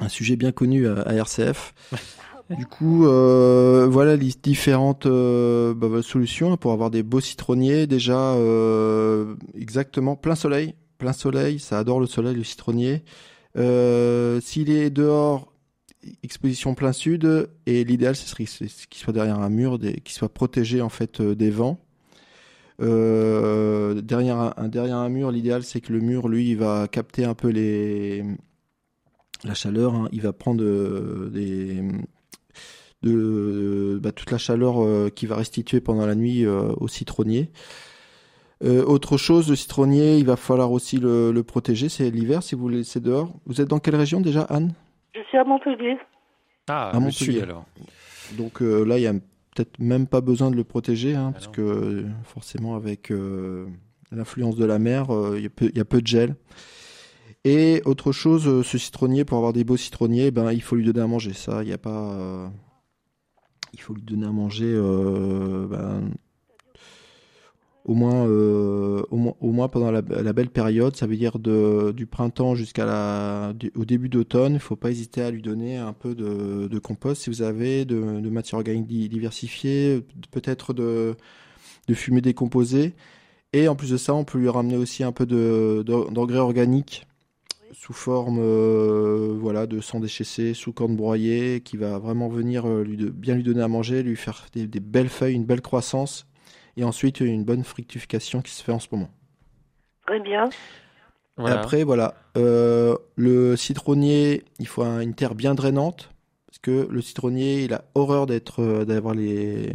[0.00, 1.72] un sujet bien connu à, à RCF.
[2.56, 7.86] Du coup, euh, voilà les différentes euh, bah, bah, solutions pour avoir des beaux citronniers.
[7.86, 10.74] Déjà, euh, exactement, plein soleil.
[10.98, 13.04] Plein soleil, ça adore le soleil, le citronnier.
[13.54, 15.52] S'il est dehors,
[16.22, 18.68] exposition plein sud, et l'idéal, ce serait qu'il
[19.00, 21.78] soit derrière un mur, qu'il soit protégé en fait des vents.
[22.80, 27.34] Derrière, un, derrière un mur, l'idéal c'est que le mur, lui, il va capter un
[27.34, 28.22] peu les,
[29.44, 29.94] la chaleur.
[29.94, 30.08] hein.
[30.12, 30.62] Il va prendre
[31.30, 31.82] des,
[33.02, 37.50] de, bah, toute la chaleur euh, qui va restituer pendant la nuit euh, au citronnier.
[38.62, 41.88] Euh, autre chose, le citronnier, il va falloir aussi le, le protéger.
[41.88, 43.32] C'est l'hiver si vous le laissez dehors.
[43.46, 44.74] Vous êtes dans quelle région déjà, Anne?
[45.14, 45.96] Je suis à Montpellier.
[46.68, 47.40] Ah, À Montpellier.
[47.42, 47.64] alors.
[48.36, 51.32] Donc euh, là, il y a peut-être même pas besoin de le protéger, hein, Ah
[51.32, 51.52] parce non.
[51.52, 53.66] que forcément, avec euh,
[54.12, 56.36] l'influence de la mer, euh, il y, a peu- il y a peu de gel.
[57.44, 61.00] Et autre chose, ce citronnier, pour avoir des beaux citronniers, ben, il faut lui donner
[61.00, 61.32] à manger.
[61.32, 62.50] Ça, il n'y a pas.
[63.72, 66.10] Il faut lui donner à manger euh, ben,
[67.84, 70.96] au, moins, euh, au, moins, au moins pendant la, belle période.
[70.96, 74.52] Ça veut dire de, du printemps jusqu'à la, début d'automne.
[74.52, 77.84] Il ne faut pas hésiter à lui donner un peu de, compost si vous avez,
[77.84, 77.96] de,
[78.30, 81.16] matière organique di- diversifiée, peut-être de,
[81.92, 82.94] fumée décomposée.
[83.52, 86.38] Et en plus de ça, on peut lui ramener aussi un peu de- de- d'engrais
[86.38, 87.06] organique
[87.72, 92.82] sous forme euh, voilà, de sang déchaissé, sous corne broyée, qui va vraiment venir euh,
[92.82, 95.60] lui de- bien lui donner à manger, lui faire des, des belles feuilles, une belle
[95.62, 96.26] croissance,
[96.76, 99.10] et ensuite une bonne fructification qui se fait en ce moment.
[100.06, 100.48] Très bien.
[101.36, 101.58] Voilà.
[101.60, 106.10] Après, voilà, euh, le citronnier, il faut un- une terre bien drainante,
[106.46, 109.72] parce que le citronnier, il a horreur d'être, euh, d'avoir les,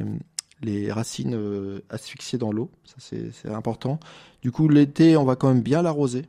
[0.61, 3.99] les racines euh, asphyxiées dans l'eau, ça c'est c'est important.
[4.41, 6.23] Du coup, l'été, on va quand même bien l'arroser.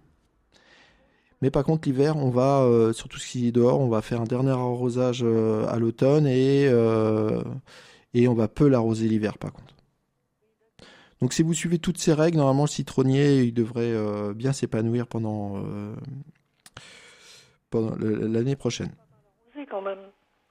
[1.43, 4.01] Mais par contre, l'hiver, on va, euh, sur tout ce qui est dehors, on va
[4.03, 7.43] faire un dernier arrosage euh, à l'automne et, euh,
[8.15, 9.75] et on va peu l'arroser l'hiver par contre.
[11.21, 15.07] Donc si vous suivez toutes ces règles, normalement le citronnier, il devrait euh, bien s'épanouir
[15.07, 15.95] pendant, euh,
[18.01, 18.91] l'année prochaine.
[19.55, 19.99] Arroser quand même.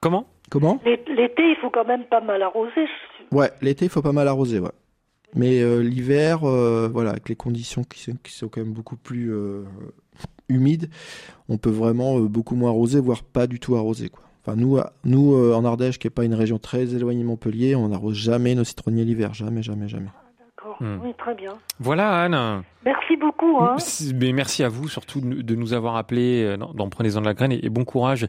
[0.00, 0.26] Comment?
[0.50, 0.80] Comment?
[0.84, 2.86] L'é- L'été, il faut quand même pas mal arroser.
[3.32, 4.70] Ouais, l'été, il faut pas mal arroser, ouais.
[5.34, 8.96] Mais euh, l'hiver, euh, voilà, avec les conditions qui sont, qui sont quand même beaucoup
[8.96, 9.32] plus
[10.48, 10.90] humides,
[11.48, 14.22] on peut vraiment euh, beaucoup moins arroser, voire pas du tout arroser, quoi.
[14.44, 17.74] Enfin, nous, nous euh, en Ardèche, qui n'est pas une région très éloignée de Montpellier,
[17.74, 20.06] on n'arrose jamais nos citronniers l'hiver, jamais, jamais, jamais.
[20.38, 20.76] D'accord.
[20.80, 20.98] Hmm.
[21.02, 21.52] Oui, très bien.
[21.80, 22.62] Voilà Anne.
[22.84, 23.58] Merci beaucoup.
[23.60, 23.76] Hein.
[24.14, 27.50] Mais merci à vous surtout de nous- avoir appelés euh, dans, Prenez-en de la graine
[27.52, 28.26] et, bon courage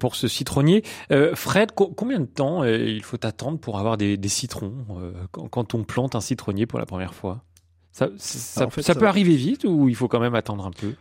[0.00, 0.82] pour ce citronnier.
[1.12, 5.12] Euh, Fred, co- combien de temps il faut attendre pour avoir des, des citrons euh,
[5.30, 7.42] quand, quand on plante un citronnier pour la première fois?
[7.92, 10.34] Ça, ça, Alors, en fait, ça ça- peut arriver vite ou il faut quand même
[10.34, 10.94] attendre un peu?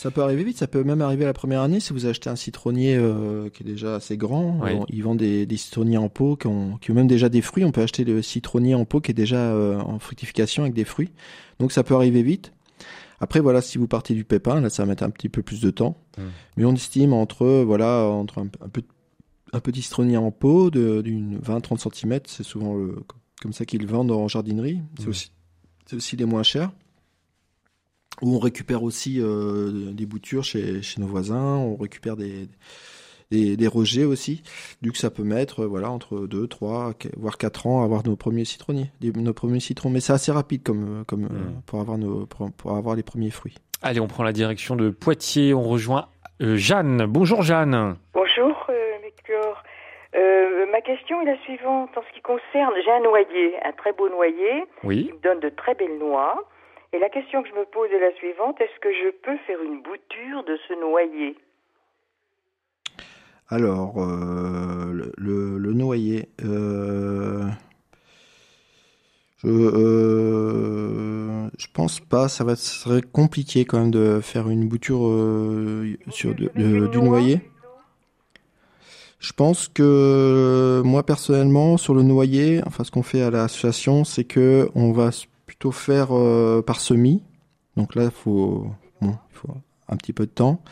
[0.00, 2.36] Ça peut arriver vite, ça peut même arriver la première année si vous achetez un
[2.36, 4.58] citronnier euh, qui est déjà assez grand.
[4.62, 4.70] Oui.
[4.72, 7.42] Euh, Ils vendent des, des citronniers en pot qui ont, qui ont même déjà des
[7.42, 7.64] fruits.
[7.64, 10.84] On peut acheter le citronnier en pot qui est déjà euh, en fructification avec des
[10.86, 11.10] fruits.
[11.58, 12.52] Donc ça peut arriver vite.
[13.20, 15.60] Après voilà, si vous partez du pépin, là ça va mettre un petit peu plus
[15.60, 15.98] de temps.
[16.16, 16.22] Mm.
[16.56, 18.80] Mais on estime entre voilà entre un, un peu
[19.52, 22.96] un petit citronnier en pot d'une 20-30 cm, c'est souvent le-
[23.42, 24.80] comme ça qu'ils le vendent en jardinerie.
[24.98, 25.10] C'est Mm.
[25.10, 25.30] aussi
[25.84, 26.70] c'est aussi les moins chers.
[28.22, 32.48] Où on récupère aussi euh, des boutures chez, chez nos voisins, on récupère des,
[33.30, 34.42] des, des rejets aussi.
[34.82, 38.04] Du coup, ça peut mettre euh, voilà, entre 2, 3, voire 4 ans à avoir
[38.06, 39.88] nos premiers citronniers, des- nos premiers citrons.
[39.88, 41.62] Mais c'est assez rapide comme, comme, euh, Mm.
[41.66, 43.54] pour, avoir nos, pour, pour avoir les premiers fruits.
[43.82, 46.08] Allez, on prend la direction de Poitiers, on rejoint
[46.42, 47.06] euh, Jeanne.
[47.06, 47.96] Bonjour Jeanne.
[48.12, 48.66] Bonjour.
[50.16, 51.90] Euh, ma question est la suivante.
[51.96, 55.06] En ce qui concerne, j'ai un noyer, un très beau noyer, Oui.
[55.06, 56.34] qui me donne de très belles noix.
[56.92, 58.60] Et la question que je me pose est la suivante.
[58.60, 61.36] Est-ce que je peux faire une bouture de ce noyer?
[63.48, 66.28] Alors, euh, le, noyer.
[66.44, 67.44] euh,
[69.38, 72.28] je, euh, je pense pas.
[72.28, 76.48] Ça va serait compliqué quand même de faire une bouture euh, sur du
[77.02, 77.40] noyer.
[79.20, 84.24] Je pense que moi personnellement sur le noyer, enfin ce qu'on fait à l'association, c'est
[84.24, 85.10] que on va
[85.70, 87.22] faire euh, par semis.
[87.76, 88.66] Donc là, il faut,
[89.88, 90.62] un petit peu de temps.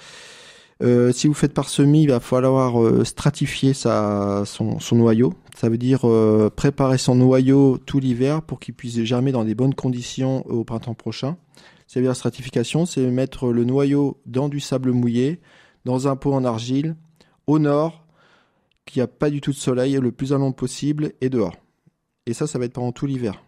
[0.82, 4.46] Euh, si vous faites par semis, il va falloir euh, stratifier son,
[4.92, 5.34] noyau.
[5.56, 6.06] Ça veut dire
[6.56, 10.94] préparer son noyau tout l'hiver pour qu'il puisse germer dans des bonnes conditions au printemps
[10.94, 11.36] prochain.
[11.86, 15.40] C'est la stratification, c'est mettre le noyau dans du sable mouillé,
[15.84, 16.96] dans un pot en argile,
[17.46, 18.04] au nord,
[18.84, 21.56] qu'il n'y a pas du tout de soleil, le plus à long possible, et dehors.
[22.26, 23.42] Et ça, ça va être pendant tout l'hiver.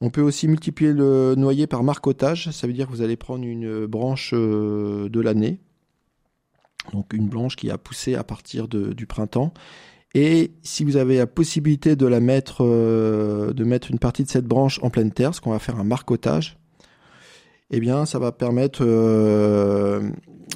[0.00, 3.44] On peut aussi multiplier le noyer par marcotage, ça veut dire que vous allez prendre
[3.44, 5.60] une branche euh, de l'année,
[6.92, 9.52] donc une branche qui a poussé à partir du printemps.
[10.14, 14.28] Et si vous avez la possibilité de la mettre, euh, de mettre une partie de
[14.28, 16.56] cette branche en pleine terre, ce qu'on va faire un marcotage,
[17.70, 20.08] eh bien, ça va permettre, euh,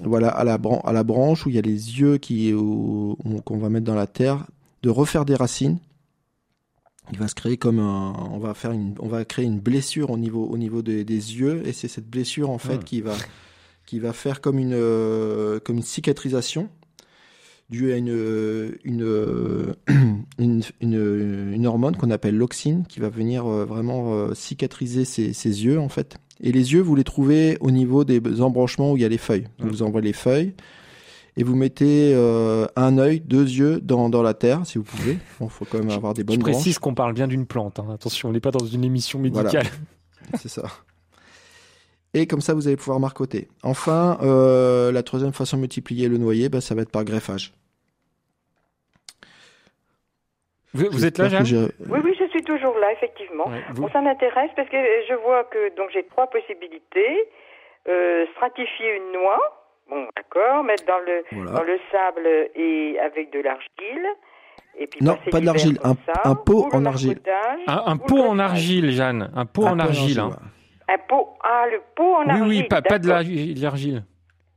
[0.05, 0.59] voilà, à la,
[1.03, 4.46] branche où il y a les yeux qu'on va mettre dans la terre,
[4.83, 5.79] de refaire des racines.
[7.12, 10.11] Il va se créer comme un, on va faire une, on va créer une blessure
[10.11, 12.85] au niveau, au niveau des- des yeux, et c'est cette blessure en fait Ah.
[12.85, 13.14] qui va,
[13.87, 16.68] qui va faire comme une, euh, comme une cicatrisation
[17.71, 18.09] due à une,
[18.85, 19.75] une, euh,
[20.38, 25.33] une, une, une hormone qu'on appelle l'oxine qui va venir euh, vraiment euh, cicatriser ses,
[25.33, 26.16] ses yeux en fait.
[26.40, 29.18] Et les yeux, vous les trouvez au niveau des embranchements où il y a les
[29.18, 29.49] feuilles.
[29.59, 30.55] Donc, vous envoyez les feuilles
[31.38, 35.16] et vous mettez euh, un œil, deux yeux dans, dans la terre si vous pouvez.
[35.40, 36.53] Bon, faut quand même avoir des Je bonnes branches.
[36.53, 37.79] précise qu'on parle bien d'une plante.
[37.79, 37.87] hein.
[37.94, 39.51] Attention, on n'est pas dans une émission Voilà.
[39.51, 39.66] médicale.
[40.35, 40.64] C'est ça.
[42.14, 43.48] Et comme ça, vous allez pouvoir marcoter.
[43.62, 47.53] Enfin, euh, la troisième façon de multiplier le noyer, bah, ça va être par greffage.
[50.74, 53.48] Vous, vous êtes là, Jeanne Oui, oui, je suis toujours là, effectivement.
[53.48, 54.77] Ouais, vous- Bon, ça m'intéresse parce que
[55.09, 57.24] je vois que donc j'ai trois possibilités.
[57.88, 59.58] Euh, stratifier une noix,
[59.88, 61.53] bon, d'accord, mettre dans le Voilà.
[61.53, 64.07] dans le sable et avec de l'argile.
[64.81, 65.96] Et puis Non, passer pas de l'argile, un-
[66.31, 67.18] un pot en argile.
[67.27, 69.31] marcotage, Un, pot en argile, Jeanne.
[69.35, 70.20] Un pot Un en argile.
[70.20, 70.31] hein.
[70.88, 72.46] Un pot, ah, le pot en Oui, argile.
[72.48, 74.03] oui, pas, pas de l'argile.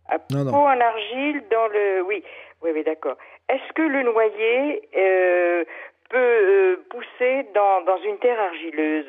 [0.10, 0.52] Un Non, non.
[0.52, 2.04] pot en argile dans le.
[2.08, 2.24] Oui,
[2.62, 3.16] oui, oui, d'accord.
[3.50, 5.64] Est-ce que le noyer euh,
[6.10, 9.08] peut euh, pousser dans, dans une terre argileuse?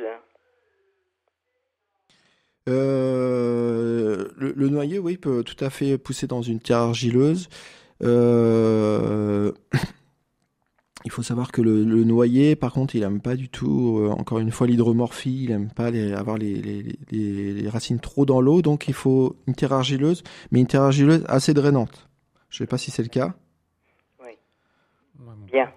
[2.68, 7.48] Euh, le, le noyer, oui, peut tout à fait pousser dans une terre argileuse.
[8.03, 9.53] Euh,
[11.05, 14.11] il faut savoir que le, le noyer, par contre, il aime pas du tout, euh,
[14.11, 15.44] encore une fois, l'hydromorphie.
[15.44, 20.22] Il aime pas avoir les, racines trop dans l'eau, donc il faut une terre argileuse,
[20.51, 22.09] mais une terre argileuse assez drainante.
[22.48, 23.35] Je sais pas si c'est le cas.
[25.51, 25.72] Bien.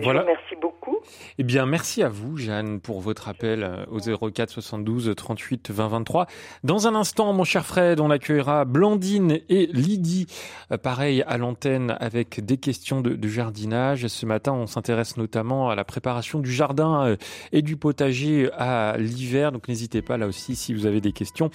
[0.00, 0.04] Ouais.
[0.04, 0.20] Je Voilà.
[0.22, 0.96] vous remercie beaucoup.
[1.38, 5.88] Eh bien, merci à vous, Jeanne, pour votre appel euh, au 04 72 38 20
[5.88, 6.26] 23.
[6.62, 10.26] Dans un instant, mon cher Fred, on accueillera Blandine et Lydie,
[10.72, 14.06] euh, pareil à l'antenne, avec des questions de, de jardinage.
[14.08, 17.16] Ce matin, on s'intéresse notamment à la préparation du jardin euh,
[17.52, 19.52] et du potager à l'hiver.
[19.52, 21.50] Donc, n'hésitez pas là aussi, si vous avez des questions,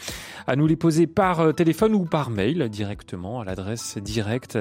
[0.47, 4.57] à nous les poser par téléphone ou par mail directement à l'adresse direct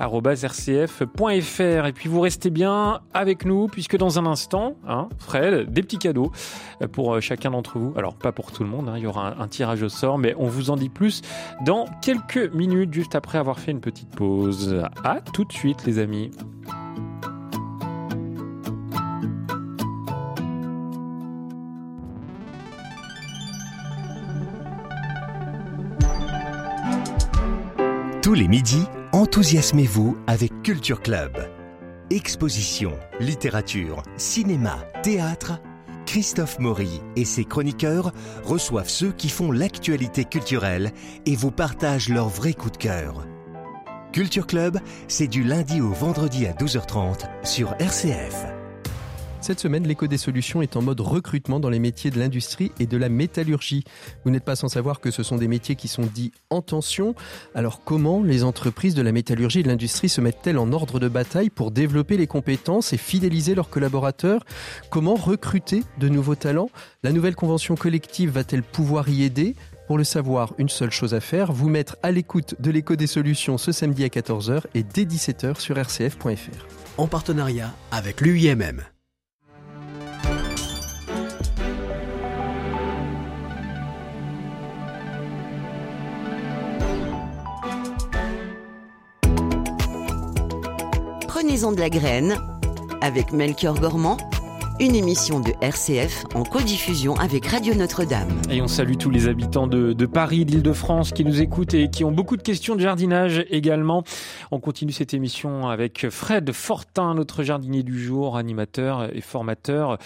[0.00, 1.86] rcf.fr.
[1.86, 5.98] Et puis, vous restez bien avec nous, puisque dans un instant, hein, Fred, des petits
[5.98, 6.30] cadeaux
[6.82, 7.92] euh, pour euh, chacun d'entre vous.
[7.96, 10.18] Alors, pas pour tout le monde, hein, il y aura un, un tirage au sort,
[10.18, 11.22] mais on vous en dit plus
[11.66, 14.82] dans quelques minutes, juste après avoir fait une petite pause.
[15.04, 16.30] À tout de suite, les amis.
[28.22, 31.57] Tous les midis, enthousiasmez-vous avec Culture Club.
[32.10, 35.60] Exposition, littérature, cinéma, théâtre.
[36.06, 38.12] Christophe Maury et ses chroniqueurs
[38.44, 40.92] reçoivent ceux qui font l'actualité culturelle
[41.26, 43.26] et vous partagent leurs vrais coups de cœur.
[44.10, 48.57] Culture Club, c'est du lundi au vendredi à 12h30 sur RCF.
[49.48, 52.86] Cette semaine, l'éco des solutions est en mode recrutement dans les métiers de l'industrie et
[52.86, 53.82] de la métallurgie.
[54.22, 57.14] Vous n'êtes pas sans savoir que ce sont des métiers qui sont dits en tension.
[57.54, 61.08] Alors comment les entreprises de la métallurgie et de l'industrie se mettent-elles en ordre de
[61.08, 64.44] bataille pour développer les compétences et fidéliser leurs collaborateurs?
[64.90, 66.68] Comment recruter de nouveaux talents?
[67.02, 69.56] La nouvelle convention collective va-t-elle pouvoir y aider?
[69.86, 73.06] Pour le savoir, une seule chose à faire, vous mettre à l'écoute de l'écho des
[73.06, 76.66] solutions ce samedi à 14h et dès 17h sur rcf.fr.
[76.98, 78.82] En partenariat avec l'UIMM.
[91.40, 92.36] Prenez-en de la graine
[93.00, 94.16] avec Melchior Gormand,
[94.80, 98.28] une émission de RCF en codiffusion avec Radio Notre-Dame.
[98.48, 102.04] Et on salue tous les habitants de, de Paris, d'Île-de-France qui nous écoutent et qui
[102.04, 104.04] ont beaucoup de questions de jardinage également.
[104.52, 109.98] On continue cette émission avec Fred Fortin, notre jardinier du jour, animateur et formateur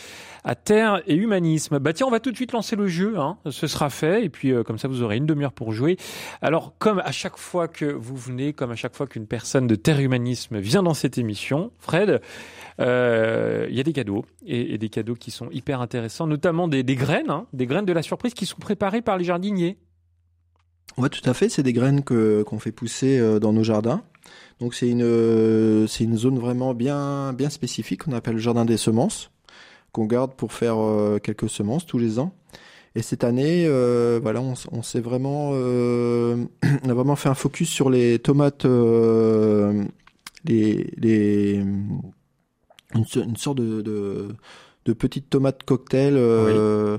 [0.42, 1.78] à terre et humanisme.
[1.78, 3.36] Bah tiens, on va tout de suite lancer le jeu, hein.
[3.50, 5.98] ce sera fait et puis euh, comme ça vous aurez une demi-heure pour jouer.
[6.40, 9.74] Alors comme à chaque fois que vous venez, comme à chaque fois qu'une personne de
[9.74, 12.22] terre humanisme vient dans cette émission, Fred,
[12.78, 17.30] il y a des cadeaux et, des cadeaux qui sont hyper intéressants, notamment des, graines,
[17.30, 19.78] hein, des graines de la surprise qui sont préparées par les jardiniers.
[20.98, 21.48] Ouais, tout à fait.
[21.48, 24.02] C'est des graines qu'on fait pousser euh, dans nos jardins.
[24.60, 28.64] Donc c'est une euh, c'est une zone vraiment bien bien spécifique qu'on appelle le jardin
[28.64, 29.32] des semences
[29.92, 32.34] qu'on garde pour faire euh, quelques semences tous les ans.
[32.94, 36.44] Et cette année, euh, voilà, on, s'est vraiment, euh,
[36.84, 39.84] on a vraiment fait un focus sur les tomates, euh,
[40.44, 41.64] les, les,
[42.94, 44.28] une, une sorte de, de,
[44.84, 46.98] de petites tomates cocktail euh,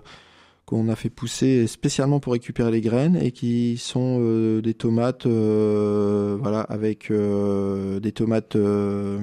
[0.65, 5.25] qu'on a fait pousser spécialement pour récupérer les graines et qui sont euh, des tomates,
[5.25, 9.19] euh, voilà, avec euh, des tomates euh,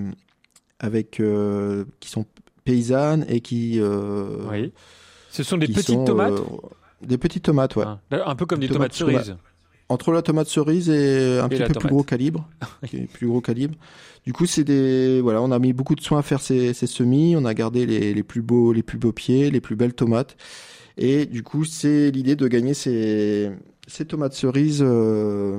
[0.79, 2.27] avec euh, qui sont
[2.65, 3.81] paysannes et qui.
[3.81, 4.73] euh, Oui.
[5.31, 7.85] Ce sont des petites sont, tomates euh, Des petites tomates, ouais.
[7.87, 9.37] Ah, Un peu comme des tomates cerises.
[9.91, 11.79] Entre la tomate cerise et un Et petit peu tomate.
[11.81, 12.49] plus gros calibre.
[12.87, 13.75] qui est plus gros calibre.
[14.25, 16.87] Du coup, c'est des voilà, on a mis beaucoup de soin à faire ces, ces
[16.87, 17.35] semis.
[17.37, 20.37] On a gardé les, les plus beaux les plus beaux pieds, les plus belles tomates.
[20.97, 23.51] Et du coup, c'est l'idée de gagner ces
[23.89, 25.59] ces tomates cerises euh,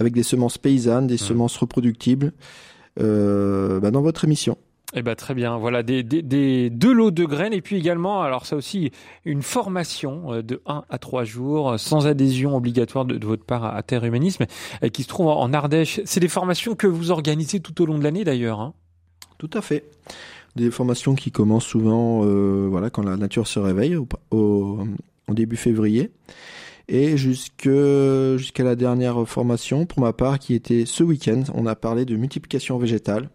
[0.00, 2.32] avec des semences paysannes, des semences reproductibles
[3.00, 4.58] euh, bah, dans votre émission.
[4.96, 5.56] Eh ben très bien.
[5.58, 6.02] Voilà des,
[6.70, 8.92] deux lots de graines et puis également alors ça aussi
[9.24, 13.64] une formation euh, de 1 à 3 jours euh, sans adhésion obligatoire de, votre part
[13.64, 14.46] à, Terre Humanisme
[14.84, 16.00] euh, qui se trouve en Ardèche.
[16.04, 18.60] C'est des formations que vous organisez tout au long de l'année d'ailleurs.
[18.60, 18.72] Hein.
[19.38, 19.84] Tout à fait.
[20.54, 22.20] Des formations qui commencent souvent
[22.68, 23.96] voilà, quand la nature se réveille,
[24.30, 24.78] au,
[25.28, 26.12] début février.
[26.86, 32.04] Et jusqu'à la dernière formation, pour ma part, qui était ce week-end, on a parlé
[32.04, 33.30] de multiplication végétale.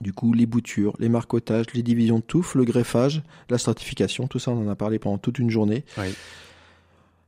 [0.00, 4.38] Du coup, les boutures, les marcotages, les divisions de touffes, le greffage, la stratification, tout
[4.38, 5.84] ça, on en a parlé pendant toute une journée.
[5.98, 6.14] Oui.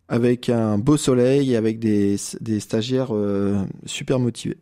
[0.08, 4.58] Avec un beau soleil et avec des, des stagiaires euh, super motivés.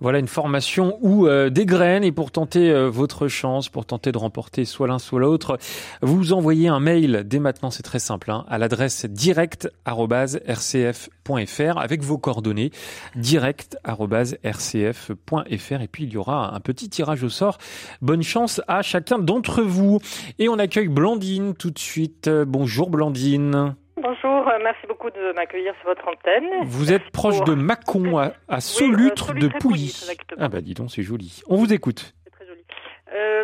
[0.00, 4.12] Voilà une formation où euh, des graines et pour tenter euh, votre chance, pour tenter
[4.12, 5.58] de remporter soit l'un soit l'autre,
[6.02, 12.18] vous envoyez un mail dès maintenant, c'est très simple, hein, à l'adresse direct@rcf.fr avec vos
[12.18, 12.70] coordonnées
[13.16, 17.58] direct@rcf.fr et puis il y aura un petit tirage au sort.
[18.02, 20.00] Bonne chance à chacun d'entre vous
[20.38, 22.28] et on accueille Blandine tout de suite.
[22.28, 23.74] Bonjour Blandine.
[24.08, 26.44] Bonjour, euh, merci beaucoup de m'accueillir sur votre antenne.
[26.66, 29.96] Vous êtes proche pour- de Mâcon à, à Solutre Solutre de Pouilly.
[30.38, 31.40] Ah bah dis donc, c'est joli.
[31.48, 32.14] On vous écoute.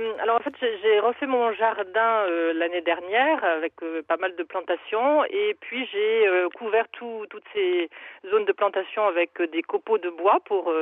[0.01, 4.35] Euh, alors en fait, j'ai refait mon jardin euh, l'année dernière avec euh, pas mal
[4.35, 7.91] de plantations et puis j'ai couvert tout- toutes ces
[8.31, 10.73] zones de plantation avec des copeaux de bois pour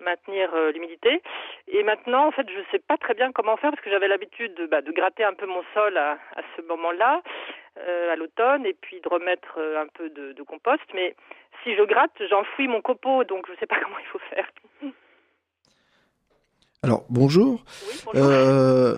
[0.00, 1.22] maintenir l'humidité.
[1.68, 4.54] Et maintenant, en fait, je sais pas très bien comment faire parce que j'avais l'habitude
[4.54, 6.18] de, bah, de gratter un peu mon sol à,
[6.56, 7.22] ce moment-là,
[8.10, 10.82] à l'automne, et puis de remettre un peu de, de compost.
[10.94, 11.14] Mais
[11.62, 14.48] si je gratte, j'enfouis mon copeau, donc je sais pas comment il faut faire.
[16.84, 17.64] Alors, bonjour.
[18.14, 18.96] Euh,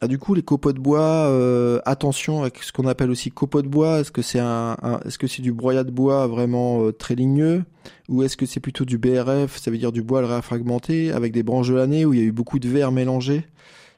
[0.00, 3.62] ah, du coup, les copeaux de bois, euh, attention avec ce qu'on appelle aussi copeaux
[3.62, 4.00] de bois.
[4.00, 7.14] Est-ce que c'est un, un- est-ce que c'est du broyat de bois vraiment euh, très
[7.14, 7.64] ligneux,
[8.08, 11.42] ou est-ce que c'est plutôt du BRF, ça veut dire du bois réfragmenté avec des
[11.42, 13.44] branches de l'année où il y a eu beaucoup de verre mélangé?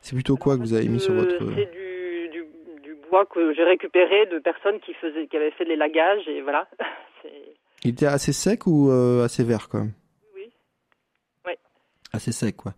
[0.01, 2.45] C'est plutôt quoi que vous avez mis sur votre C'est du, du,
[2.83, 6.41] du bois que j'ai récupéré de personnes qui faisaient, qui avaient fait de l'élagage et
[6.43, 6.67] voilà.
[7.85, 8.91] Il était assez sec ou
[9.23, 9.93] assez vert quand même?
[12.13, 12.75] Assez sec quoi.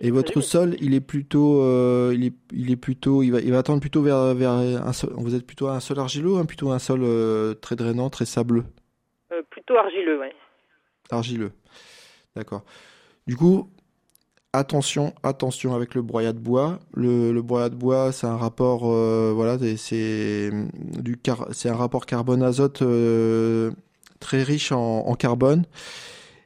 [0.00, 3.52] Et votre sol, il est plutôt, euh, il est, il est plutôt, il va, il
[3.52, 5.12] va tendre plutôt vers, vers un sol.
[5.16, 8.64] Vous êtes plutôt un sol argileux, hein, plutôt un sol euh, très drainant, très sableux,
[9.32, 10.32] euh, plutôt argileux, ouais.
[11.10, 11.52] argileux.
[12.34, 12.64] D'accord.
[13.26, 13.68] Du coup,
[14.54, 16.80] attention, attention avec le broyat de bois.
[16.94, 18.80] Le, le broyat de bois, c'est un rapport,
[19.34, 20.50] voilà, c'est- c'est
[21.02, 22.82] du car, c'est un rapport carbone-azote
[24.20, 25.64] très riche en, en carbone.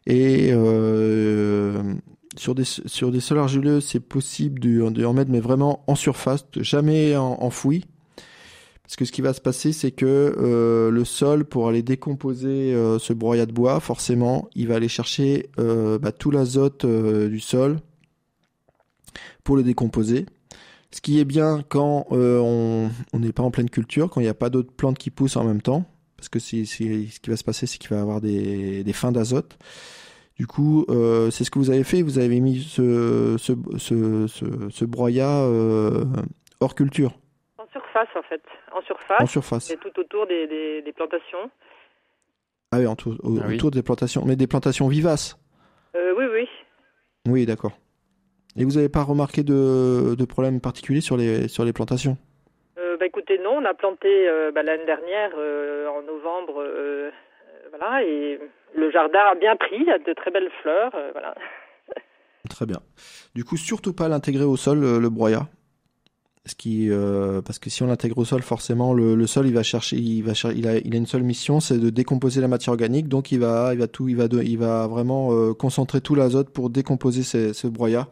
[0.09, 1.95] Et euh,
[2.37, 6.47] sur des sur des sols argileux, c'est possible de, de mettre, mais vraiment en surface,
[6.57, 7.85] jamais en, en fouille,
[8.83, 12.73] Parce que ce qui va se passer, c'est que euh, le sol, pour aller décomposer
[12.75, 17.79] euh, ce broyat de bois, forcément, il va aller chercher bah, tout l'azote du sol
[19.45, 20.25] pour le décomposer.
[20.91, 24.35] Ce qui est bien quand on n'est pas en pleine culture, quand il n'y a
[24.35, 25.85] pas d'autres plantes qui poussent en même temps,
[26.19, 28.85] parce que c'est, c'est- ce qui va se passer, c'est qu'il va y avoir des,
[28.85, 29.57] des fins d'azote.
[30.37, 34.27] Du coup, euh, c'est ce que vous avez fait, vous avez mis ce, ce, ce,
[34.29, 36.05] ce, ce broyat euh,
[36.61, 37.19] hors culture,
[37.59, 38.43] En surface, en fait.
[38.77, 39.21] En surface.
[39.23, 39.71] En surface.
[39.71, 41.51] Et tout autour des, des, des plantations.
[42.73, 43.55] ah oui, autour, au- Ah oui.
[43.57, 45.39] autour des plantations, mais des plantations vivaces.
[45.97, 46.49] Euh, oui, oui.
[47.29, 47.73] Oui, d'accord.
[48.57, 52.17] Et vous n'avez pas remarqué de, de problème particulier sur les, sur les plantations?
[53.29, 57.11] Écoutez, non, on a planté euh, bah, l'année dernière, euh, en novembre, euh,
[57.71, 58.39] voilà, et
[58.75, 61.35] le jardin a bien pris, il y a de très belles fleurs, voilà.
[62.49, 62.81] Très bien.
[63.35, 65.49] Du coup, surtout pas l'intégrer au sol, le, broyat.
[66.45, 70.79] Parce que si on l'intègre au sol, forcément, le, sol, il va chercher, il a,
[70.79, 73.07] une seule mission, c'est de décomposer la matière organique.
[73.07, 77.67] Donc, il va, il va tout, il va, vraiment concentrer tout l'azote pour décomposer ce,
[77.67, 78.09] broyat.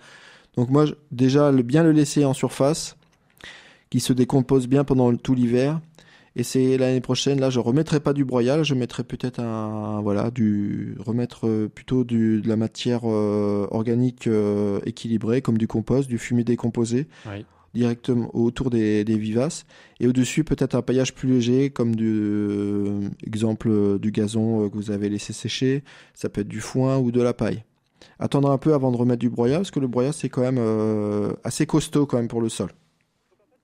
[0.56, 2.98] Donc, moi, déjà, bien le laisser en surface,
[3.90, 5.80] qui se décompose bien pendant tout l'hiver.
[6.38, 10.30] Et c'est l'année prochaine, là, je remettrai pas du broyat, je mettrai peut-être un, voilà,
[10.30, 16.06] du, remettre euh, plutôt du, de la matière euh, organique euh, équilibrée, comme du compost,
[16.10, 17.46] du fumier décomposé, Oui.
[17.72, 19.64] directement autour des, des vivaces.
[19.98, 24.90] Et au-dessus, peut-être un paillage plus léger, comme du, euh, exemple, du gazon que vous
[24.90, 25.84] avez laissé sécher.
[26.12, 27.64] Ça peut être du foin ou de la paille.
[28.18, 30.60] Attendre un peu avant de remettre du broyat, parce que le broyat, c'est quand même
[31.44, 32.68] assez costaud quand même pour le sol.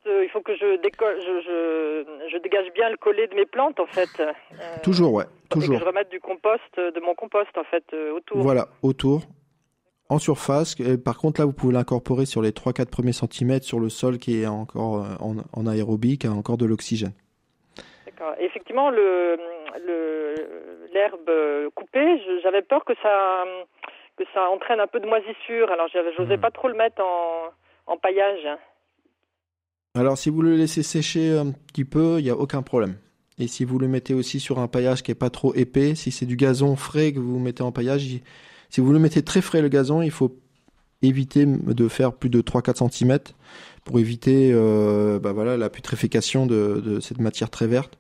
[0.07, 3.47] Euh, il faut que je, décolle, je, je, je dégage bien le collet de mes
[3.47, 4.09] plantes, en fait.
[4.21, 4.33] Euh,
[4.83, 5.79] Toujours, ouais, Et que toujours.
[5.79, 8.39] je remette du compost, euh, de mon compost, en fait, euh, autour.
[8.39, 9.23] Voilà, autour.
[10.09, 13.89] En surface, par contre là vous pouvez l'incorporer sur les 3-4 premiers centimètres sur le
[13.89, 17.13] sol qui est encore en, en aérobie, qui a encore de l'oxygène.
[18.05, 18.35] D'accord.
[18.39, 19.39] Effectivement, le
[19.87, 20.35] le-
[20.93, 21.31] l'herbe
[21.75, 23.45] coupée, j'avais peur que ça
[24.19, 25.71] que ça entraîne un peu de moisissure.
[25.71, 27.45] Alors, j'osais pas trop le mettre en,
[27.87, 28.47] en paillage.
[29.95, 32.95] Alors si vous le laissez sécher un petit peu, il n'y a aucun problème.
[33.39, 36.11] Et si vous le mettez aussi sur un paillage qui est pas trop épais, si
[36.11, 38.23] c'est du gazon frais que vous mettez en paillage, il-
[38.71, 40.39] si vous le mettez très frais le gazon, il faut
[41.03, 43.19] éviter de faire plus de 3-4 cm
[43.85, 47.99] pour éviter euh, bah voilà, la putréfaction de cette matière très verte.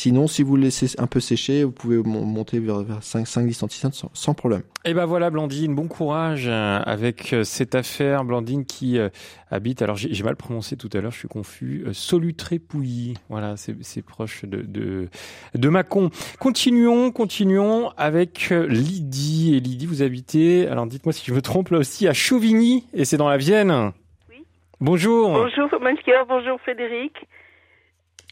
[0.00, 3.52] Sinon, si vous le laissez un peu sécher, vous pouvez mon- monter vers, vers 5-10
[3.68, 4.62] cm sans, sans problème.
[4.84, 8.22] Et ben voilà, Blandine, bon courage euh, avec euh, cette affaire.
[8.22, 9.08] Blandine qui euh,
[9.50, 13.14] habite, alors j'ai mal prononcé tout à l'heure, je suis confus, Solutré-Pouilly.
[13.28, 15.08] Voilà, c'est proche de, de,
[15.56, 16.10] de Mâcon.
[16.38, 19.56] Continuons, continuons avec Lydie.
[19.56, 23.04] Et Lydie, vous habitez, alors dites-moi si je me trompe là aussi, à Chauvigny, et
[23.04, 23.90] c'est dans la Vienne.
[24.30, 24.44] Oui.
[24.80, 25.32] Bonjour.
[25.32, 27.14] Bonjour Melchior, bonjour Frédéric.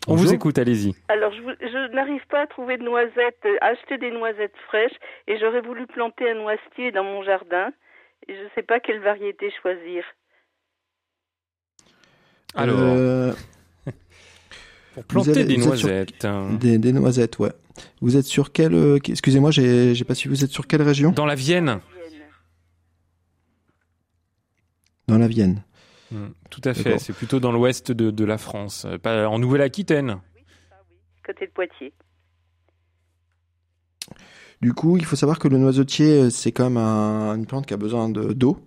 [0.09, 0.95] On vous écoute, allez-y.
[1.09, 4.95] Alors je, n'arrive pas à trouver de noisettes, euh, à acheter des noisettes fraîches
[5.27, 7.71] et j'aurais voulu planter un noisetier dans mon jardin
[8.29, 10.05] et je ne sais pas quelle variété choisir.
[12.55, 13.33] Alors, Euh,
[14.95, 16.25] pour planter avez- des sur- noisettes.
[16.25, 16.53] hein.
[16.61, 17.53] Des, des noisettes, ouais.
[18.01, 18.75] Vous êtes sur quelle...
[18.75, 20.29] euh, Excusez-moi, j'ai j'ai pas su.
[20.29, 21.11] Vous êtes sur quelle région?
[21.11, 21.81] Dans la Vienne.
[25.09, 25.63] Dans la Vienne.
[26.13, 29.39] Mm, Tout à fait, c'est plutôt dans l'ouest de, de la France, euh, pas en
[29.39, 30.19] Nouvelle-Aquitaine.
[31.25, 31.93] Côté de Poitiers.
[34.63, 37.67] Du coup, il faut savoir que le noisetier, euh, c'est quand même un- une plante
[37.67, 38.59] qui a besoin de- d'eau.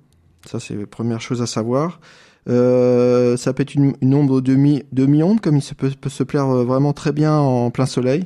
[0.46, 2.00] Ça, c'est la première chose à savoir.
[2.48, 6.24] Euh, ça peut être une, une ombre demi, demi-ombre, comme il se peut, peut se
[6.24, 8.26] plaire vraiment très bien en plein soleil.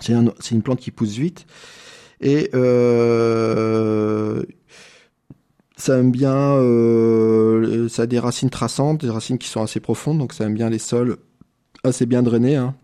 [0.00, 1.46] C'est un- c'est une plante qui pousse vite.
[2.20, 4.42] Et euh,
[5.76, 7.41] ça aime bien, euh,
[7.88, 10.70] ça a des racines traçantes, des racines qui sont assez profondes, donc ça aime bien
[10.70, 11.16] les sols
[11.84, 12.56] assez bien drainés.
[12.56, 12.74] Hein.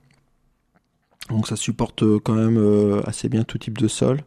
[1.30, 4.20] Donc ça supporte euh, quand même euh, assez bien tout type de sol.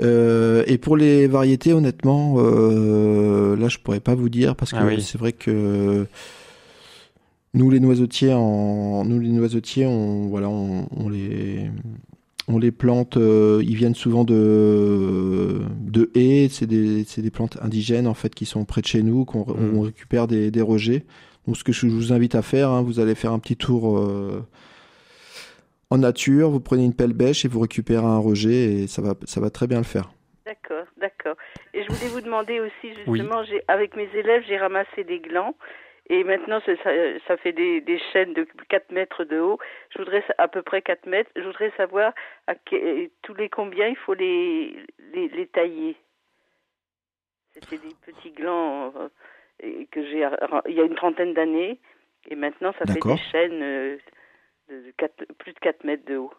[0.00, 4.86] Euh, et pour les variétés, honnêtement, là je pourrais pas vous dire parce que Ah
[4.86, 5.00] oui.
[5.00, 6.06] c'est vrai que
[7.52, 11.70] nous les noisetiers, en, nous les noisetiers, on voilà, on, on les
[12.48, 17.58] on les plante, euh, ils viennent souvent de de haies, c'est des c'est des plantes
[17.62, 19.76] indigènes en fait qui sont près de chez nous, qu'on Mm.
[19.76, 21.04] on récupère des, des rejets.
[21.46, 23.98] Donc ce que je vous invite à faire, hein, vous allez faire un petit tour.
[23.98, 24.42] euh,
[25.90, 29.14] en nature, vous prenez une pelle bêche et vous récupérez un rejet et ça va,
[29.24, 30.10] ça va très bien le faire.
[30.44, 31.36] D'accord, d'accord.
[31.72, 35.54] Et je voulais vous demander aussi, justement, j'ai avec mes élèves, j'ai ramassé des glands.
[36.10, 36.90] Et maintenant, ça, ça,
[37.26, 39.58] ça fait des, des chaînes de 4 mètres de haut.
[39.90, 41.30] Je voudrais sa- à peu près 4 mètres.
[41.34, 42.12] Je voudrais savoir
[42.46, 44.76] à que- tous les combien il faut les,
[45.14, 45.96] les, les tailler.
[47.52, 48.92] C'était des petits glands
[49.62, 50.28] euh, que j'ai
[50.68, 51.78] il y a une trentaine d'années.
[52.28, 53.96] Et maintenant, ça fait des chaînes euh,
[54.68, 56.32] de de quatre- plus de 4 mètres de haut.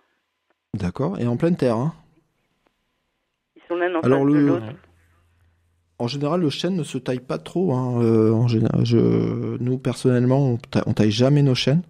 [0.75, 1.17] D'accord.
[1.19, 1.77] Et en pleine terre.
[1.77, 1.93] Hein?
[3.55, 4.65] Ils sont l'un en Alors face de le, l'autre.
[5.99, 7.73] En général, le chêne ne se taille pas trop.
[7.73, 8.01] Hein.
[8.01, 11.81] Euh, en général, je, nous personnellement, on, ta- on taille jamais nos chênes.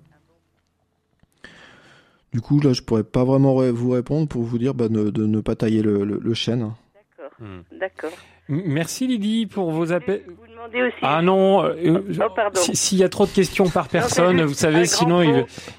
[2.33, 5.25] Du coup, là, je pourrais pas vraiment vous répondre pour vous dire bah, ne- de
[5.25, 6.73] ne pas tailler le, le- le chêne.
[6.93, 7.31] D'accord.
[7.39, 7.77] Hmm.
[7.79, 8.11] D'accord.
[8.49, 10.23] Merci Lydie pour vos appels.
[10.65, 10.95] Aussi.
[11.01, 14.53] Ah non, euh, euh, Oh, si- s'il y a trop de questions par personne, vous
[14.53, 15.21] savez, sinon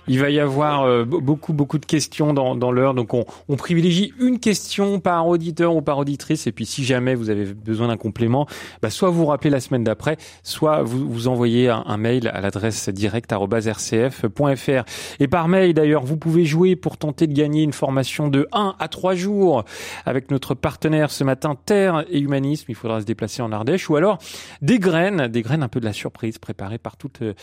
[0.09, 2.95] il, va y avoir euh, be- beaucoup beaucoup de questions dans, dans l'heure.
[2.95, 6.47] Donc on, on privilégie une question par auditeur ou par auditrice.
[6.47, 8.47] Et puis si jamais vous avez besoin d'un complément,
[8.83, 12.41] bah, soit vous rappelez la semaine d'après, soit vous, vous envoyez un, un mail à
[12.41, 14.85] l'adresse direct@rcf.fr.
[15.21, 18.75] Et par mail d'ailleurs, vous pouvez jouer pour tenter de gagner une formation de 1
[18.79, 19.65] à 3 jours
[20.05, 22.67] avec notre partenaire ce matin Terre et Humanisme.
[22.69, 24.19] Il faudra se déplacer en Ardèche ou alors
[24.63, 27.35] des graines, des graines un peu de la surprise préparées par toutes euh,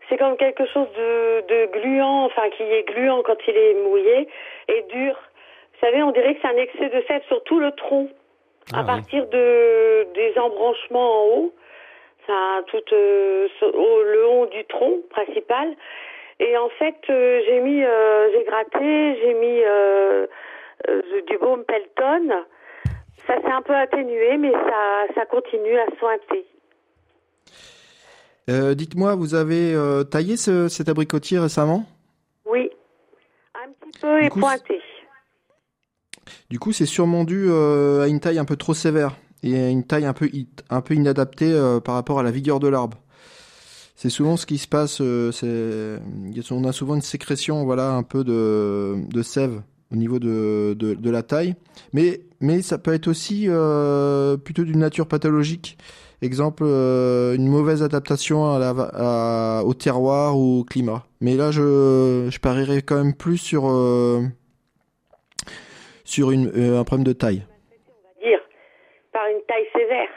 [0.08, 4.28] c'est comme quelque chose de, de gluant, enfin qui est gluant quand il est mouillé
[4.68, 5.14] et dur.
[5.74, 8.08] Vous savez, on dirait que c'est un excès de sève sur tout le tronc,
[8.72, 8.86] à Ah oui.
[8.86, 11.52] partir de des embranchements en haut
[12.26, 15.68] ça tout euh, le long du tronc principal
[16.40, 20.26] et en fait euh, j'ai mis euh, j'ai gratté j'ai mis euh,
[20.88, 22.44] euh, du baume Pelton
[23.26, 26.46] ça s'est un peu atténué mais ça ça continue à sointer
[28.50, 31.86] Euh, Dites-moi, vous avez euh, taillé ce- cet abricotier récemment?
[32.50, 32.68] Oui
[33.54, 34.74] un petit peu Du et coup, pointé
[36.50, 39.68] Du coup, c'est sûrement dû euh, à une taille un peu trop sévère et à
[39.70, 40.28] une taille un peu,
[40.70, 41.52] un peu inadaptée
[41.84, 42.98] par rapport à la vigueur de l'arbre.
[43.96, 45.00] C'est souvent ce qui se passe.
[45.00, 50.94] on a souvent une sécrétion, voilà, un peu de, de sève au niveau de, de,
[50.94, 51.54] de la taille,
[51.92, 53.48] mais mais ça peut être aussi
[54.44, 55.78] plutôt d'une nature pathologique.
[56.22, 58.70] Exemple, euh, une mauvaise adaptation à la,
[59.60, 61.04] à- au terroir ou au climat.
[61.20, 64.22] Mais là, je, je parierais quand même plus sur euh,
[66.04, 67.44] sur une, euh, un problème de taille.
[67.46, 68.40] on va dire
[69.12, 70.08] par une taille sévère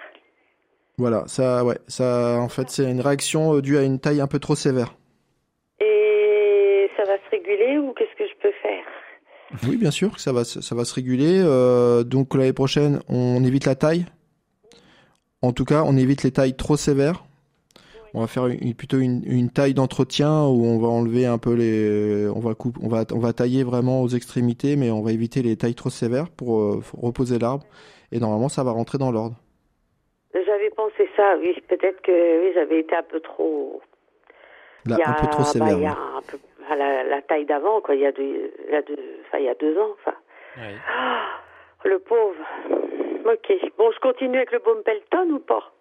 [0.97, 4.39] Voilà, ça, ouais, ça, en fait, c'est une réaction due à une taille un peu
[4.39, 4.95] trop sévère.
[5.79, 8.83] et ça va se réguler ou qu'est-ce que je peux faire?
[9.69, 11.41] Oui, bien sûr, que ça va, se- ça va se réguler.
[12.05, 14.05] donc l'année prochaine, on évite la taille.
[15.47, 17.23] En tout cas, on évite les tailles trop sévères.
[18.13, 21.53] On va faire une- plutôt une, une taille d'entretien où on va enlever un peu
[21.53, 25.11] les, on va couper, on va, on va tailler vraiment aux extrémités, mais on va
[25.11, 27.63] éviter les tailles trop sévères pour euh, reposer l'arbre.
[28.11, 29.35] Et normalement, ça va rentrer dans l'ordre.
[30.33, 33.81] j'avais pensé ça oui peut-être que oui j'avais été un peu trop
[34.85, 35.77] Là, Il y a, un peu trop bah, sévère.
[35.77, 36.17] il y a oui.
[36.17, 36.37] un peu
[36.71, 37.95] à la, la taille d'avant, quoi.
[37.95, 40.15] Il y a deux, il y a deux, enfin, il y a deux ans, enfin.
[40.57, 41.23] Ah,
[41.85, 42.35] le pauvre.
[43.27, 43.51] Ok.
[43.77, 45.73] Bon, je continue avec le baume Pelton ou pas?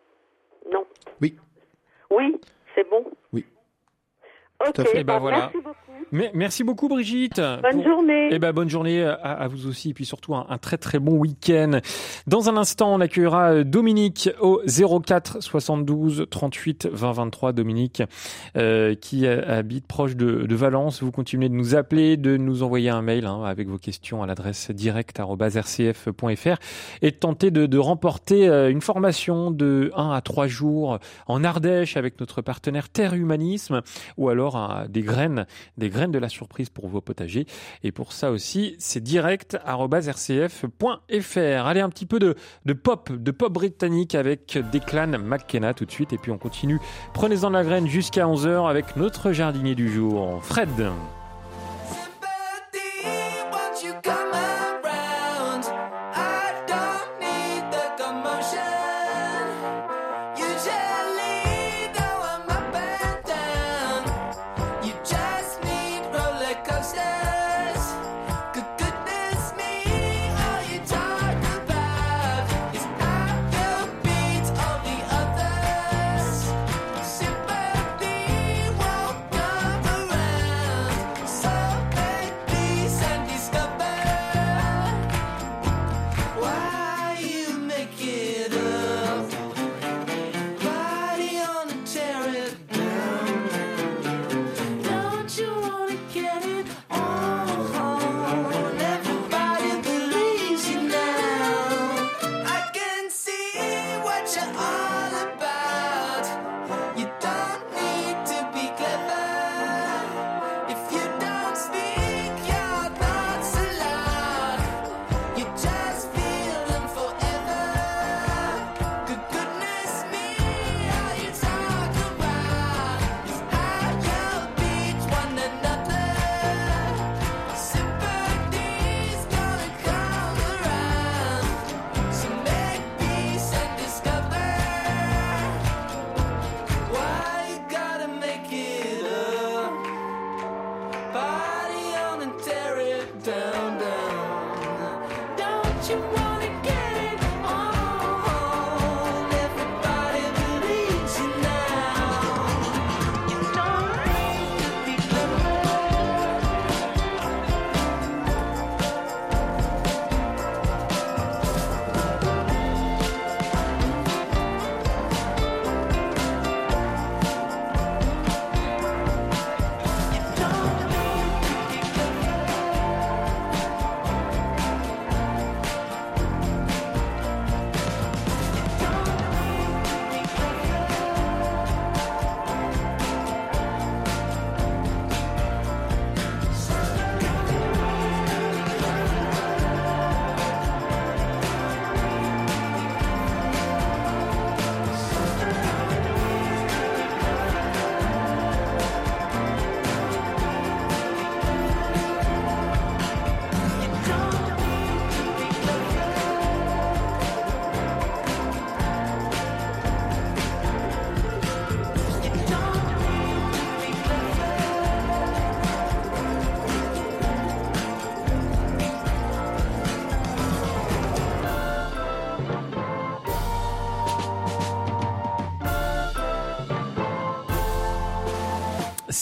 [0.72, 0.84] Non.
[1.22, 1.36] Oui.
[2.10, 2.40] Oui,
[2.74, 3.04] c'est bon?
[3.32, 3.44] Oui.
[4.60, 4.74] Ok.
[4.74, 5.00] Tout à fait.
[5.00, 5.38] Eh ben bah, voilà.
[5.38, 5.86] Merci beaucoup.
[6.12, 7.40] Mais, merci beaucoup Brigitte.
[7.40, 8.28] Bonne journée.
[8.30, 11.00] Eh ben bonne journée à, à vous aussi et puis surtout un, un très très
[11.00, 11.80] bon week-end.
[12.28, 17.52] Dans un instant, on accueillera euh, Dominique au 04 72 38 20 23.
[17.52, 18.02] Dominique
[18.56, 21.02] euh, qui euh, habite proche de, de Valence.
[21.02, 24.26] Vous continuez de nous appeler, de nous envoyer un mail hein, avec vos questions à
[24.26, 26.56] l'adresse direct@rcf.fr
[27.02, 31.96] et de tenter de, de remporter une formation de 1 à 3 jours en Ardèche
[31.96, 33.82] avec notre partenaire Terre Humanisme
[34.16, 34.45] ou alors
[34.88, 37.46] des graines, des graines de la surprise pour vos potagers.
[37.82, 41.66] Et pour ça aussi, c'est direct@rcf.fr.
[41.66, 46.12] Allez, un petit peu de, pop, de pop britannique avec Declan McKenna tout de suite.
[46.12, 46.80] Et puis on continue.
[47.14, 50.70] Prenez-en la graine jusqu'à 11h avec notre jardinier du jour, Fred.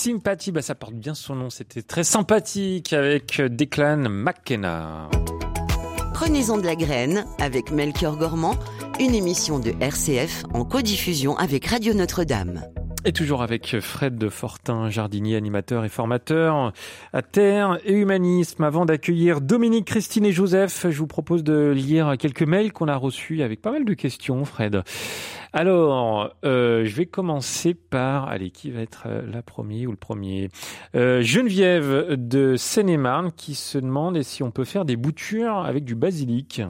[0.04, 5.08] Sympathie, bah ça porte bien son nom, c'était très sympathique avec Declan McKenna.
[6.12, 8.56] Prenez-en de la graine avec Melchior Gormand,
[9.00, 12.73] une émission de RCF en codiffusion avec Radio Notre-Dame.
[13.06, 16.72] Et toujours avec Fred de Fortin, jardinier, animateur et formateur
[17.12, 18.64] à Terre et Humanisme.
[18.64, 22.96] Avant d'accueillir Dominique, Christine et Joseph, je vous propose de lire quelques mails qu'on a
[22.96, 24.82] reçus avec pas mal de questions, Fred.
[25.52, 29.98] Alors, euh, je vais commencer par, allez, qui va être euh, la première ou le
[29.98, 30.48] premier?
[30.96, 35.94] Euh, Geneviève de Seine-et-Marne qui se demande si on peut faire des boutures avec du
[35.94, 36.62] basilic.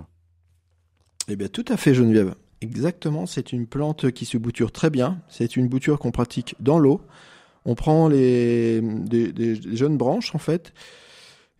[1.28, 2.35] Eh bien, tout à fait, Geneviève.
[2.65, 5.19] Exactement, c'est une plante qui se bouture très bien.
[5.29, 7.03] C'est une bouture qu'on pratique dans l'eau.
[7.67, 10.73] On prend les des, des- des jeunes branches en fait,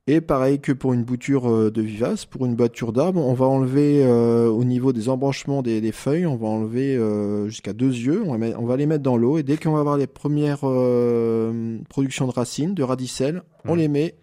[0.07, 3.45] et pareil que pour une bouture euh, de vivace, pour une bouture d'arbre, on va
[3.47, 7.93] enlever euh, au niveau des embranchements des, des feuilles, on va enlever euh, jusqu'à deux
[7.93, 8.23] yeux.
[8.27, 10.07] On va, mettre- on va les mettre dans l'eau et dès qu'on va avoir les
[10.07, 14.15] premières euh, productions de racines, de radicelles, on les met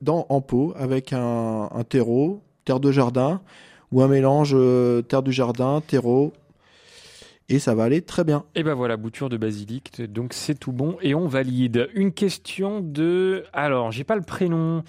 [0.00, 3.42] dans en pot avec un, un terreau, terre de jardin
[3.92, 6.32] ou un mélange euh, terre du jardin, terreau,
[7.52, 8.44] et ça va aller très bien.
[8.54, 11.88] Et ben voilà, bouture de basilic, donc c'est tout bon et on valide.
[11.94, 14.84] Une question de, alors j'ai pas le prénom,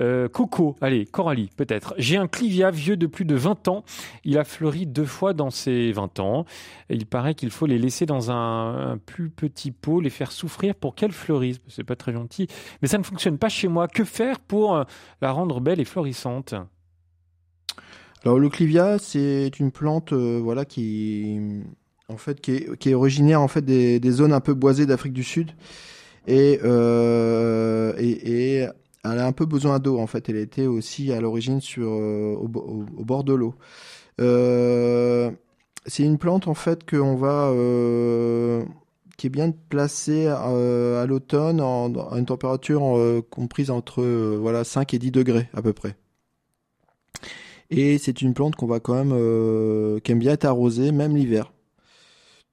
[0.00, 1.94] Euh, Coco, allez, Coralie peut-être.
[1.98, 3.84] J'ai un clivia vieux de plus de 20 ans,
[4.24, 6.46] il a fleuri deux fois dans ses 20 ans.
[6.88, 10.74] Il paraît qu'il faut les laisser dans un, un plus petit pot, les faire souffrir
[10.74, 11.60] pour qu'elles fleurissent.
[11.68, 12.48] C'est pas très gentil,
[12.82, 13.86] mais ça ne fonctionne pas chez moi.
[13.86, 14.84] Que faire pour euh,
[15.20, 16.54] la rendre belle et florissante?
[18.24, 21.38] Alors le clivia, c'est une plante euh, voilà qui
[22.42, 25.52] qui est, originaire en fait des, zones un peu boisées d'Afrique du Sud
[26.26, 28.58] et, euh, et
[29.04, 30.28] elle a un peu besoin d'eau en fait.
[30.28, 33.54] Elle était aussi à l'origine sur euh, au, bo- au- au bord de l'eau.
[35.86, 36.96] C'est une plante en fait qui
[39.26, 44.02] est bien placée à l'automne à une température comprise entre
[44.36, 45.96] voilà 5 et 10 degrés à peu près.
[47.78, 51.16] Et c'est une plante qu'on va quand même, euh, qui aime bien être arrosée, même
[51.16, 51.52] l'hiver.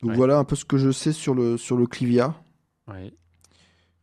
[0.01, 0.17] Donc Ouais.
[0.17, 2.34] voilà un peu ce que je sais sur le, sur le clivia,
[2.88, 2.93] qui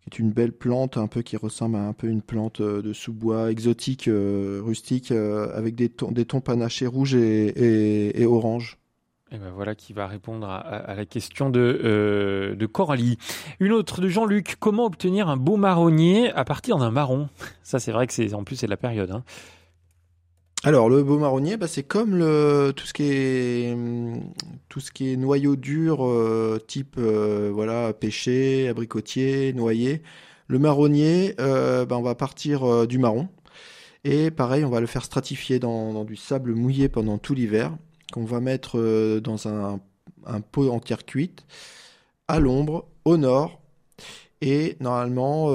[0.07, 2.93] est une belle plante, un peu qui ressemble à un peu une plante euh, de
[2.93, 8.27] sous-bois exotique, euh, rustique, euh, avec des tons, des tons panachés rouges et, et, et
[8.27, 8.79] orange.
[9.31, 13.19] Et ben voilà qui va répondre à, la question de, euh, de Coralie.
[13.61, 14.57] Une autre de Jean-Luc.
[14.59, 17.29] Comment obtenir un beau marronnier à partir d'un marron?
[17.63, 19.11] Ça, c'est vrai que c'est en plus c'est de la période.
[19.11, 19.25] hein.
[20.65, 23.05] Alors le beau marronnier, bah, c'est comme le tout ce qui
[25.13, 30.03] est noyau dur, euh, type euh, voilà pêcher, abricotier, noyer.
[30.49, 33.29] Le marronnier, euh, bah, on va partir du marron
[34.05, 37.77] et pareil, on va le faire stratifier dans, du sable mouillé pendant tout l'hiver,
[38.13, 39.81] qu'on va mettre dans un,
[40.27, 41.47] un pot en terre cuite,
[42.27, 43.61] à l'ombre, au nord,
[44.41, 45.49] et normalement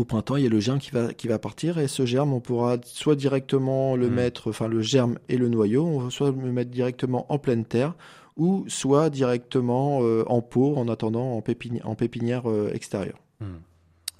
[0.00, 2.32] au printemps, il y a le germe qui va, qui va partir et ce germe,
[2.32, 4.14] on pourra soit directement le Mhm.
[4.14, 7.64] mettre, enfin le germe et le noyau, on va soit le mettre directement en pleine
[7.64, 7.94] terre
[8.36, 13.18] ou soit directement euh, en pot en attendant en, pépini- en pépinière euh, extérieure.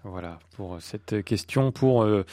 [0.04, 2.24] Voilà pour cette question pour euh,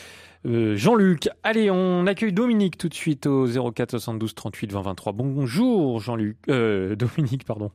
[0.46, 1.28] euh, Jean-Luc.
[1.44, 5.14] Allez, on accueille Dominique tout de suite au 04 72 38 20 23.
[5.14, 7.72] Bonjour Jean-Luc, euh, Dominique, pardon.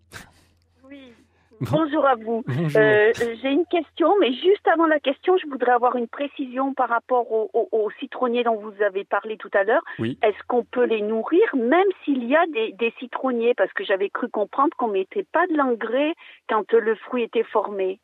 [1.60, 2.42] Bonjour à vous.
[2.76, 6.88] Euh, J'ai une question, mais juste avant la question, je voudrais avoir une précision par
[6.88, 9.82] rapport au- au- aux citronniers dont vous avez parlé tout à l'heure.
[9.98, 10.18] Oui.
[10.22, 13.54] Est-ce qu'on peut les nourrir même s'il y a des, des citronniers?
[13.54, 16.14] Parce que j'avais cru comprendre qu'on mettait pas de l'engrais
[16.48, 18.00] quand le fruit était formé.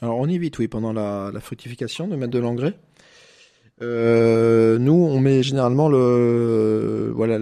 [0.00, 2.74] Alors on évite, oui, pendant la, la fructification de mettre de l'engrais.
[3.82, 7.38] Euh, nous, on met généralement le voilà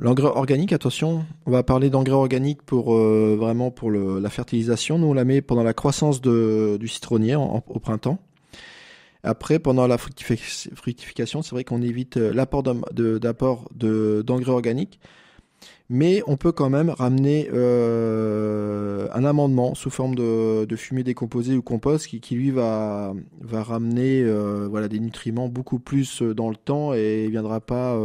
[0.00, 0.72] l'engrais organique.
[0.72, 4.98] Attention, on va parler d'engrais organique pour euh, vraiment pour la fertilisation.
[4.98, 8.18] Nous, on la met pendant la croissance de, du citronnier au printemps.
[9.22, 14.98] Après, pendant la fructifi- fructification, c'est vrai qu'on évite euh, l'apport d'apport de- d'engrais organiques.
[15.92, 21.56] Mais on peut quand même ramener euh, un amendement sous forme de, de fumier décomposé
[21.56, 23.12] ou compost qui, lui va,
[23.62, 27.96] ramener euh, des nutriments beaucoup plus euh, dans le temps et ne viendra pas,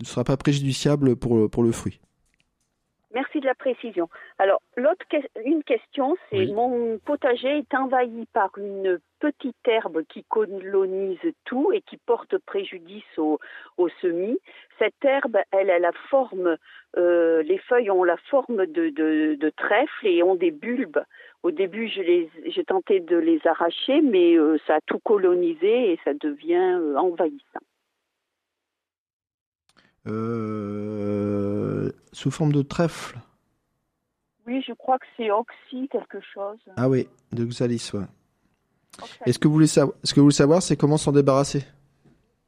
[0.00, 2.00] ne sera pas préjudiciable pour, le- pour le fruit.
[3.12, 4.08] Merci de la précision.
[4.38, 10.22] Alors, l'autre que- une question, c'est mon potager est envahi par une petite herbe qui
[10.24, 13.40] colonise tout et qui porte préjudice au,
[13.78, 14.38] au semis.
[14.78, 16.56] Cette herbe, elle a la forme,
[16.96, 21.02] euh, les feuilles ont la forme de, de, de trèfle et ont des bulbes.
[21.42, 25.92] Au début, je les, j'ai tenté de les arracher, mais euh, ça a tout colonisé
[25.92, 27.60] et ça devient euh, envahissant.
[30.06, 31.39] Euh,
[32.12, 33.18] sous forme de trèfle.
[34.46, 36.58] Oui, je crois que c'est oxy quelque chose.
[36.76, 38.04] Ah oui, de Oxalis, ouais.
[39.26, 41.64] Et ce que vous voulez savoir, ce que vous voulez savoir, c'est comment s'en débarrasser?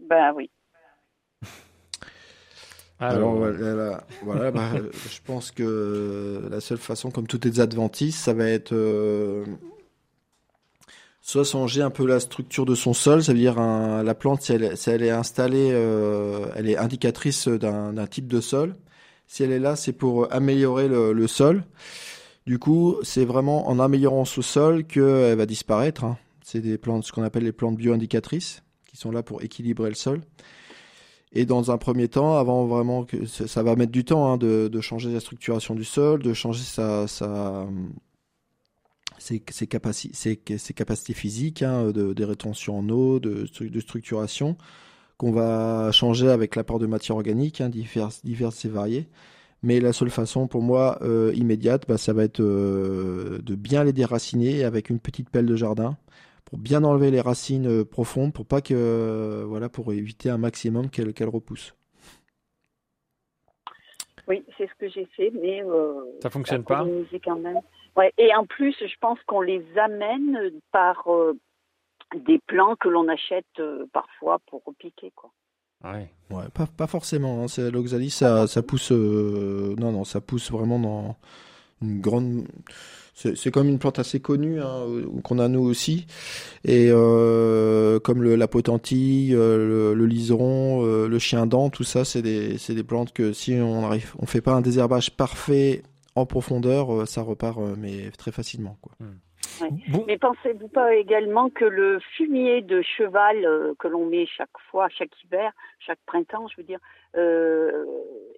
[0.01, 0.51] Ben oui.
[2.99, 7.59] Alors voilà, là, voilà, bah, euh, je pense que la seule façon, comme toutes les
[7.59, 9.45] adventices, ça va être euh,
[11.21, 14.43] soit changer un peu la structure de son sol, ça veut dire un- la plante
[14.43, 18.75] si elle, si elle est installée, euh, elle est indicatrice d'un d'un type de sol.
[19.33, 21.65] Si elle est là, c'est pour améliorer le, sol.
[22.45, 26.05] Du coup, c'est vraiment en améliorant ce sol qu'elle va disparaître.
[26.05, 26.19] hein.
[26.45, 29.95] C'est des plantes, ce qu'on appelle les plantes bio-indicatrices, qui sont là pour équilibrer le
[29.95, 30.21] sol.
[31.33, 34.81] Et dans un premier temps, avant vraiment que ça va mettre du temps hein, de,
[34.83, 37.07] changer la structuration du sol, de changer ses,
[39.17, 43.47] ses, capaci- ses, ses capacités physiques, hein, de, des rétentions en eau, de
[43.81, 44.59] structuration,
[45.23, 49.07] qu'on va changer avec l'apport de matière organique, hein, diverses, diverses et variées.
[49.63, 53.85] Mais la seule façon pour moi euh, immédiate, bah, ça va être euh, de bien
[53.85, 55.97] les déraciner avec une petite pelle de jardin
[56.45, 60.39] pour bien enlever les racines euh, profondes pour pas que euh, voilà pour éviter un
[60.39, 61.77] maximum qu'elles repoussent.
[64.27, 67.61] Oui, c'est ce que j'ai fait, mais euh, Ça fonctionne pas pollinisé quand même.
[67.97, 71.39] Ouais, et en plus, je pense qu'on les amène par euh,
[72.27, 75.31] des plants que l'on achète euh, parfois pour piquer, quoi.
[75.85, 76.09] Ouais.
[76.31, 77.43] Ouais, pas, pas forcément.
[77.43, 77.49] Hein.
[77.49, 78.93] C'est- L'oxalis, ça, ça pousse.
[78.93, 81.17] euh, non, non, ça pousse vraiment dans
[81.83, 82.45] une grande.
[83.15, 86.07] C'est c'est comme une plante assez connue hein, euh, qu'on a nous aussi.
[86.65, 92.23] Et euh, comme le, la potentille, le, le liseron, le chien dent, tout ça, c'est
[92.23, 95.83] des, c'est des plantes que si on arrive, on fait pas un désherbage parfait
[96.15, 98.77] en profondeur, ça repart mais très facilement.
[98.81, 98.93] Quoi.
[99.61, 99.71] Ouais.
[100.07, 104.89] Mais pensez-vous pas également que le fumier de cheval euh, que l'on met chaque fois,
[104.89, 106.81] chaque hiver, chaque printemps, je veux dire,
[107.17, 107.85] euh,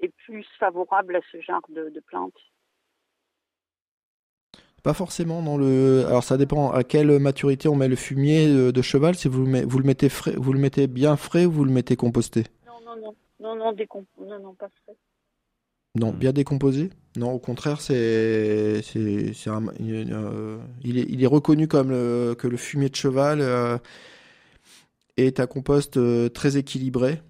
[0.03, 2.33] est plus favorable à ce genre de, de plantes
[4.83, 6.05] Pas forcément dans le.
[6.07, 9.15] Alors ça dépend à quelle maturité on met le fumier de, de cheval.
[9.15, 11.65] Si vous le, met- vous le mettez frais, vous le mettez bien frais ou vous
[11.65, 12.45] le mettez composté?
[12.67, 13.75] Non, non, non, non, non,
[14.19, 14.97] non, non, pas frais.
[15.97, 16.90] Non, bien décomposé.
[17.16, 21.90] Non, au contraire, c'est c'est c'est un- il, euh, il est il est reconnu comme
[21.90, 23.78] le- que le fumier de cheval euh,
[25.16, 27.20] est un compost euh, très équilibré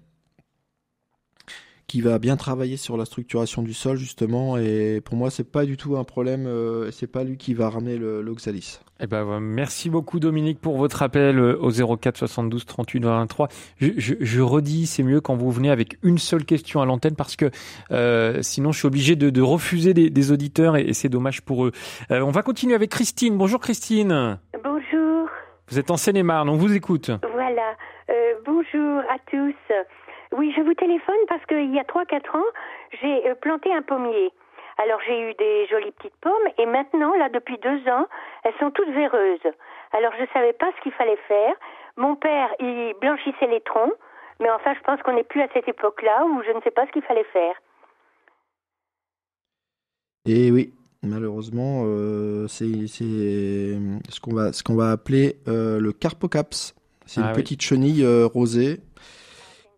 [1.87, 5.65] qui va bien travailler sur la structuration du sol justement et pour moi c'est pas
[5.65, 8.79] du tout un problème euh, c'est pas lui qui va ramener le l'oxalis.
[9.01, 13.49] Eh ben, merci beaucoup Dominique pour votre appel euh, au 04 72 38 23.
[13.81, 17.15] Je, je, je redis, c'est mieux quand vous venez avec une seule question à l'antenne
[17.15, 17.51] parce que
[17.91, 21.41] euh, sinon je suis obligé de, de refuser des, des auditeurs et, et c'est dommage
[21.41, 21.71] pour eux.
[22.11, 23.37] Euh, on va continuer avec Christine.
[23.37, 24.39] Bonjour Christine.
[24.63, 25.27] Bonjour,
[25.69, 27.11] Vous êtes en Seine-et-Marne, on vous écoute.
[27.33, 27.75] voilà.
[28.09, 28.13] Euh,
[28.45, 29.53] bonjour à tous.
[30.37, 32.43] Oui, je vous téléphone parce qu'il y a 3-4 ans,
[33.01, 34.31] j'ai euh, planté un pommier.
[34.77, 38.07] Alors j'ai eu des jolies petites pommes et maintenant, là, depuis deux ans,
[38.43, 39.47] elles sont toutes véreuses.
[39.93, 41.53] Alors je ne savais pas ce qu'il fallait faire.
[41.95, 43.93] Mon père, il blanchissait les troncs,
[44.41, 46.85] mais enfin, je pense qu'on n'est plus à cette époque-là où je ne sais pas
[46.87, 47.55] ce qu'il fallait faire.
[50.25, 50.73] Et oui,
[51.03, 53.77] malheureusement, euh, c'est c'est
[54.09, 56.75] ce qu'on va, ce qu'on va appeler euh, le carpocaps.
[57.05, 57.43] C'est Ah une oui.
[57.43, 58.81] petite chenille euh, rosée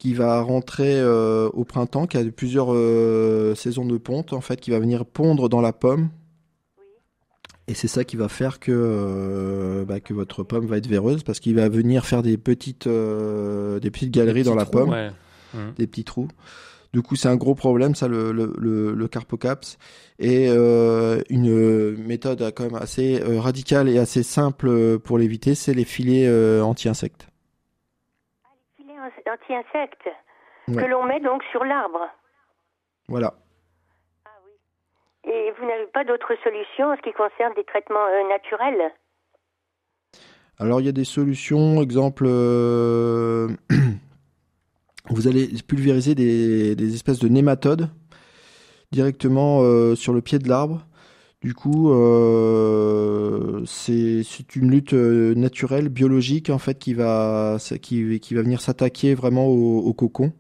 [0.08, 4.62] qui va rentrer euh, au printemps, qui a plusieurs euh, saisons de ponte, en fait,
[4.62, 6.12] qui va venir pondre dans la pomme.
[7.68, 11.24] Et c'est ça qui va faire que, euh, bah, que votre pomme va être véreuse,
[11.24, 14.90] parce qu'il va venir faire des petites, des petites galeries Des dans la trous, pomme,
[14.92, 15.12] ouais.
[15.54, 15.74] Mhm.
[15.78, 16.30] des petits trous.
[16.94, 19.78] Du coup, c'est un gros problème, ça, le, le, le, le carpocaps.
[20.20, 25.84] Et euh, une méthode quand même assez radicale et assez simple pour l'éviter, c'est les
[25.84, 27.27] filets euh, anti-insectes.
[29.30, 30.10] Anti-insectes
[30.70, 30.84] Ouais.
[30.84, 32.10] que l'on met donc sur l'arbre.
[33.08, 33.34] Voilà.
[35.24, 38.92] Et vous n'avez pas d'autre solution en ce qui concerne des traitements euh, naturels?
[40.60, 43.48] Alors, il y a des solutions, exemple, euh,
[45.10, 47.90] vous allez pulvériser des, des espèces de nématodes
[48.92, 50.86] directement euh, sur le pied de l'arbre.
[51.44, 54.24] Du coup, euh, c'est
[54.56, 59.48] une lutte euh, naturelle, biologique, en fait, qui va, qui, qui va venir s'attaquer vraiment
[59.48, 60.34] au, au cocon.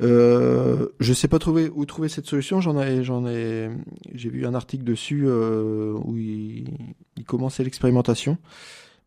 [0.00, 2.60] Euh, je sais pas trouver où trouver cette solution.
[2.60, 3.68] J'en ai, j'en ai,
[4.14, 6.64] j'ai vu un article dessus euh, où il,
[7.18, 8.38] il commençait l'expérimentation.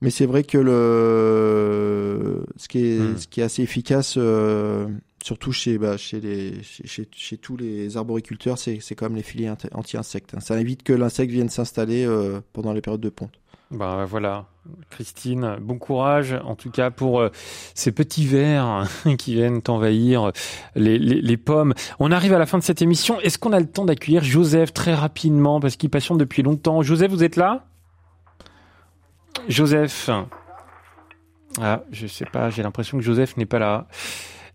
[0.01, 3.17] Mais c'est vrai que le, ce qui est, Hmm.
[3.17, 4.88] ce qui est assez efficace, euh,
[5.26, 10.36] surtout chez, bah, les, chez, tous les arboriculteurs, c'est, quand même les filets anti-insectes.
[10.36, 10.39] hein.
[10.39, 13.32] Ça évite que l'insecte vienne s'installer euh, pendant les périodes de ponte.
[13.71, 14.45] Ben voilà,
[14.91, 17.30] Christine, bon courage en tout cas pour euh,
[17.73, 20.32] ces petits vers qui viennent envahir
[20.76, 21.73] les, les, les, pommes.
[21.97, 23.19] On arrive à la fin de cette émission.
[23.21, 25.59] Est-ce qu'on a le temps d'accueillir Joseph très rapidement?
[25.59, 27.65] Parce qu'il patiente depuis longtemps Joseph, vous êtes là?
[29.49, 30.11] Joseph
[31.59, 33.88] Ah, je sais pas, j'ai l'impression que Joseph n'est pas là.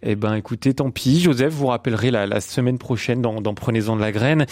[0.02, 1.20] Eh ben, écoutez, tant pis.
[1.20, 4.46] Joseph, vous rappellerez la, la semaine prochaine dans, dans Prenez-en de la graine.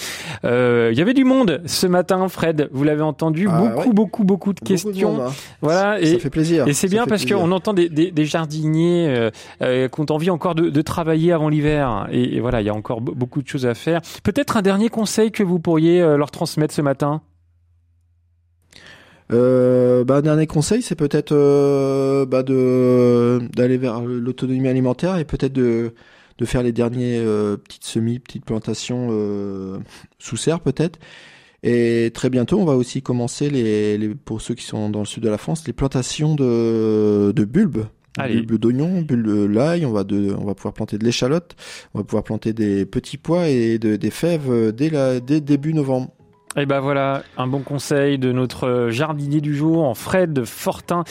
[0.45, 2.69] Euh, Il y avait du monde ce matin, Fred.
[2.71, 3.49] Vous l'avez entendu.
[3.51, 3.95] Ah, beaucoup, ouais.
[3.95, 5.13] beaucoup, beaucoup de Beaucoup de questions.
[5.13, 5.33] monde, hein.
[5.63, 5.99] Voilà.
[6.05, 6.69] Ça fait plaisir.
[6.69, 9.31] Et c'est bien parce qu'on entend des, des, des jardiniers euh,
[9.63, 12.09] euh, qui ont envie encore de, de travailler avant l'hiver.
[12.13, 14.03] Et, et voilà, il y a encore be- beaucoup de choses à faire.
[14.23, 17.23] Peut-être un dernier conseil que vous pourriez euh, leur transmettre ce matin?
[19.31, 25.25] Euh, bah, un dernier conseil, c'est peut-être euh, bah, de d'aller vers l'autonomie alimentaire et
[25.25, 25.93] peut-être de
[26.39, 29.79] de faire les derniers euh, petites semis, petites plantations euh,
[30.19, 30.99] sous serre peut-être.
[31.65, 35.07] Et très bientôt, on va aussi commencer les, les pour ceux qui sont dans le
[35.07, 37.87] sud de la France, les plantations de de bulbes.
[38.17, 38.37] Allez.
[38.43, 41.55] Bulbes d'oignons, bulbes de l'ail, on va de, on va pouvoir planter de l'échalote,
[41.95, 45.75] on va pouvoir planter des petits pois et de, des fèves dès la, dès début
[45.75, 46.13] novembre.
[46.59, 51.05] Et ben voilà, un bon conseil de notre jardinier du jour, en Fred Fortin,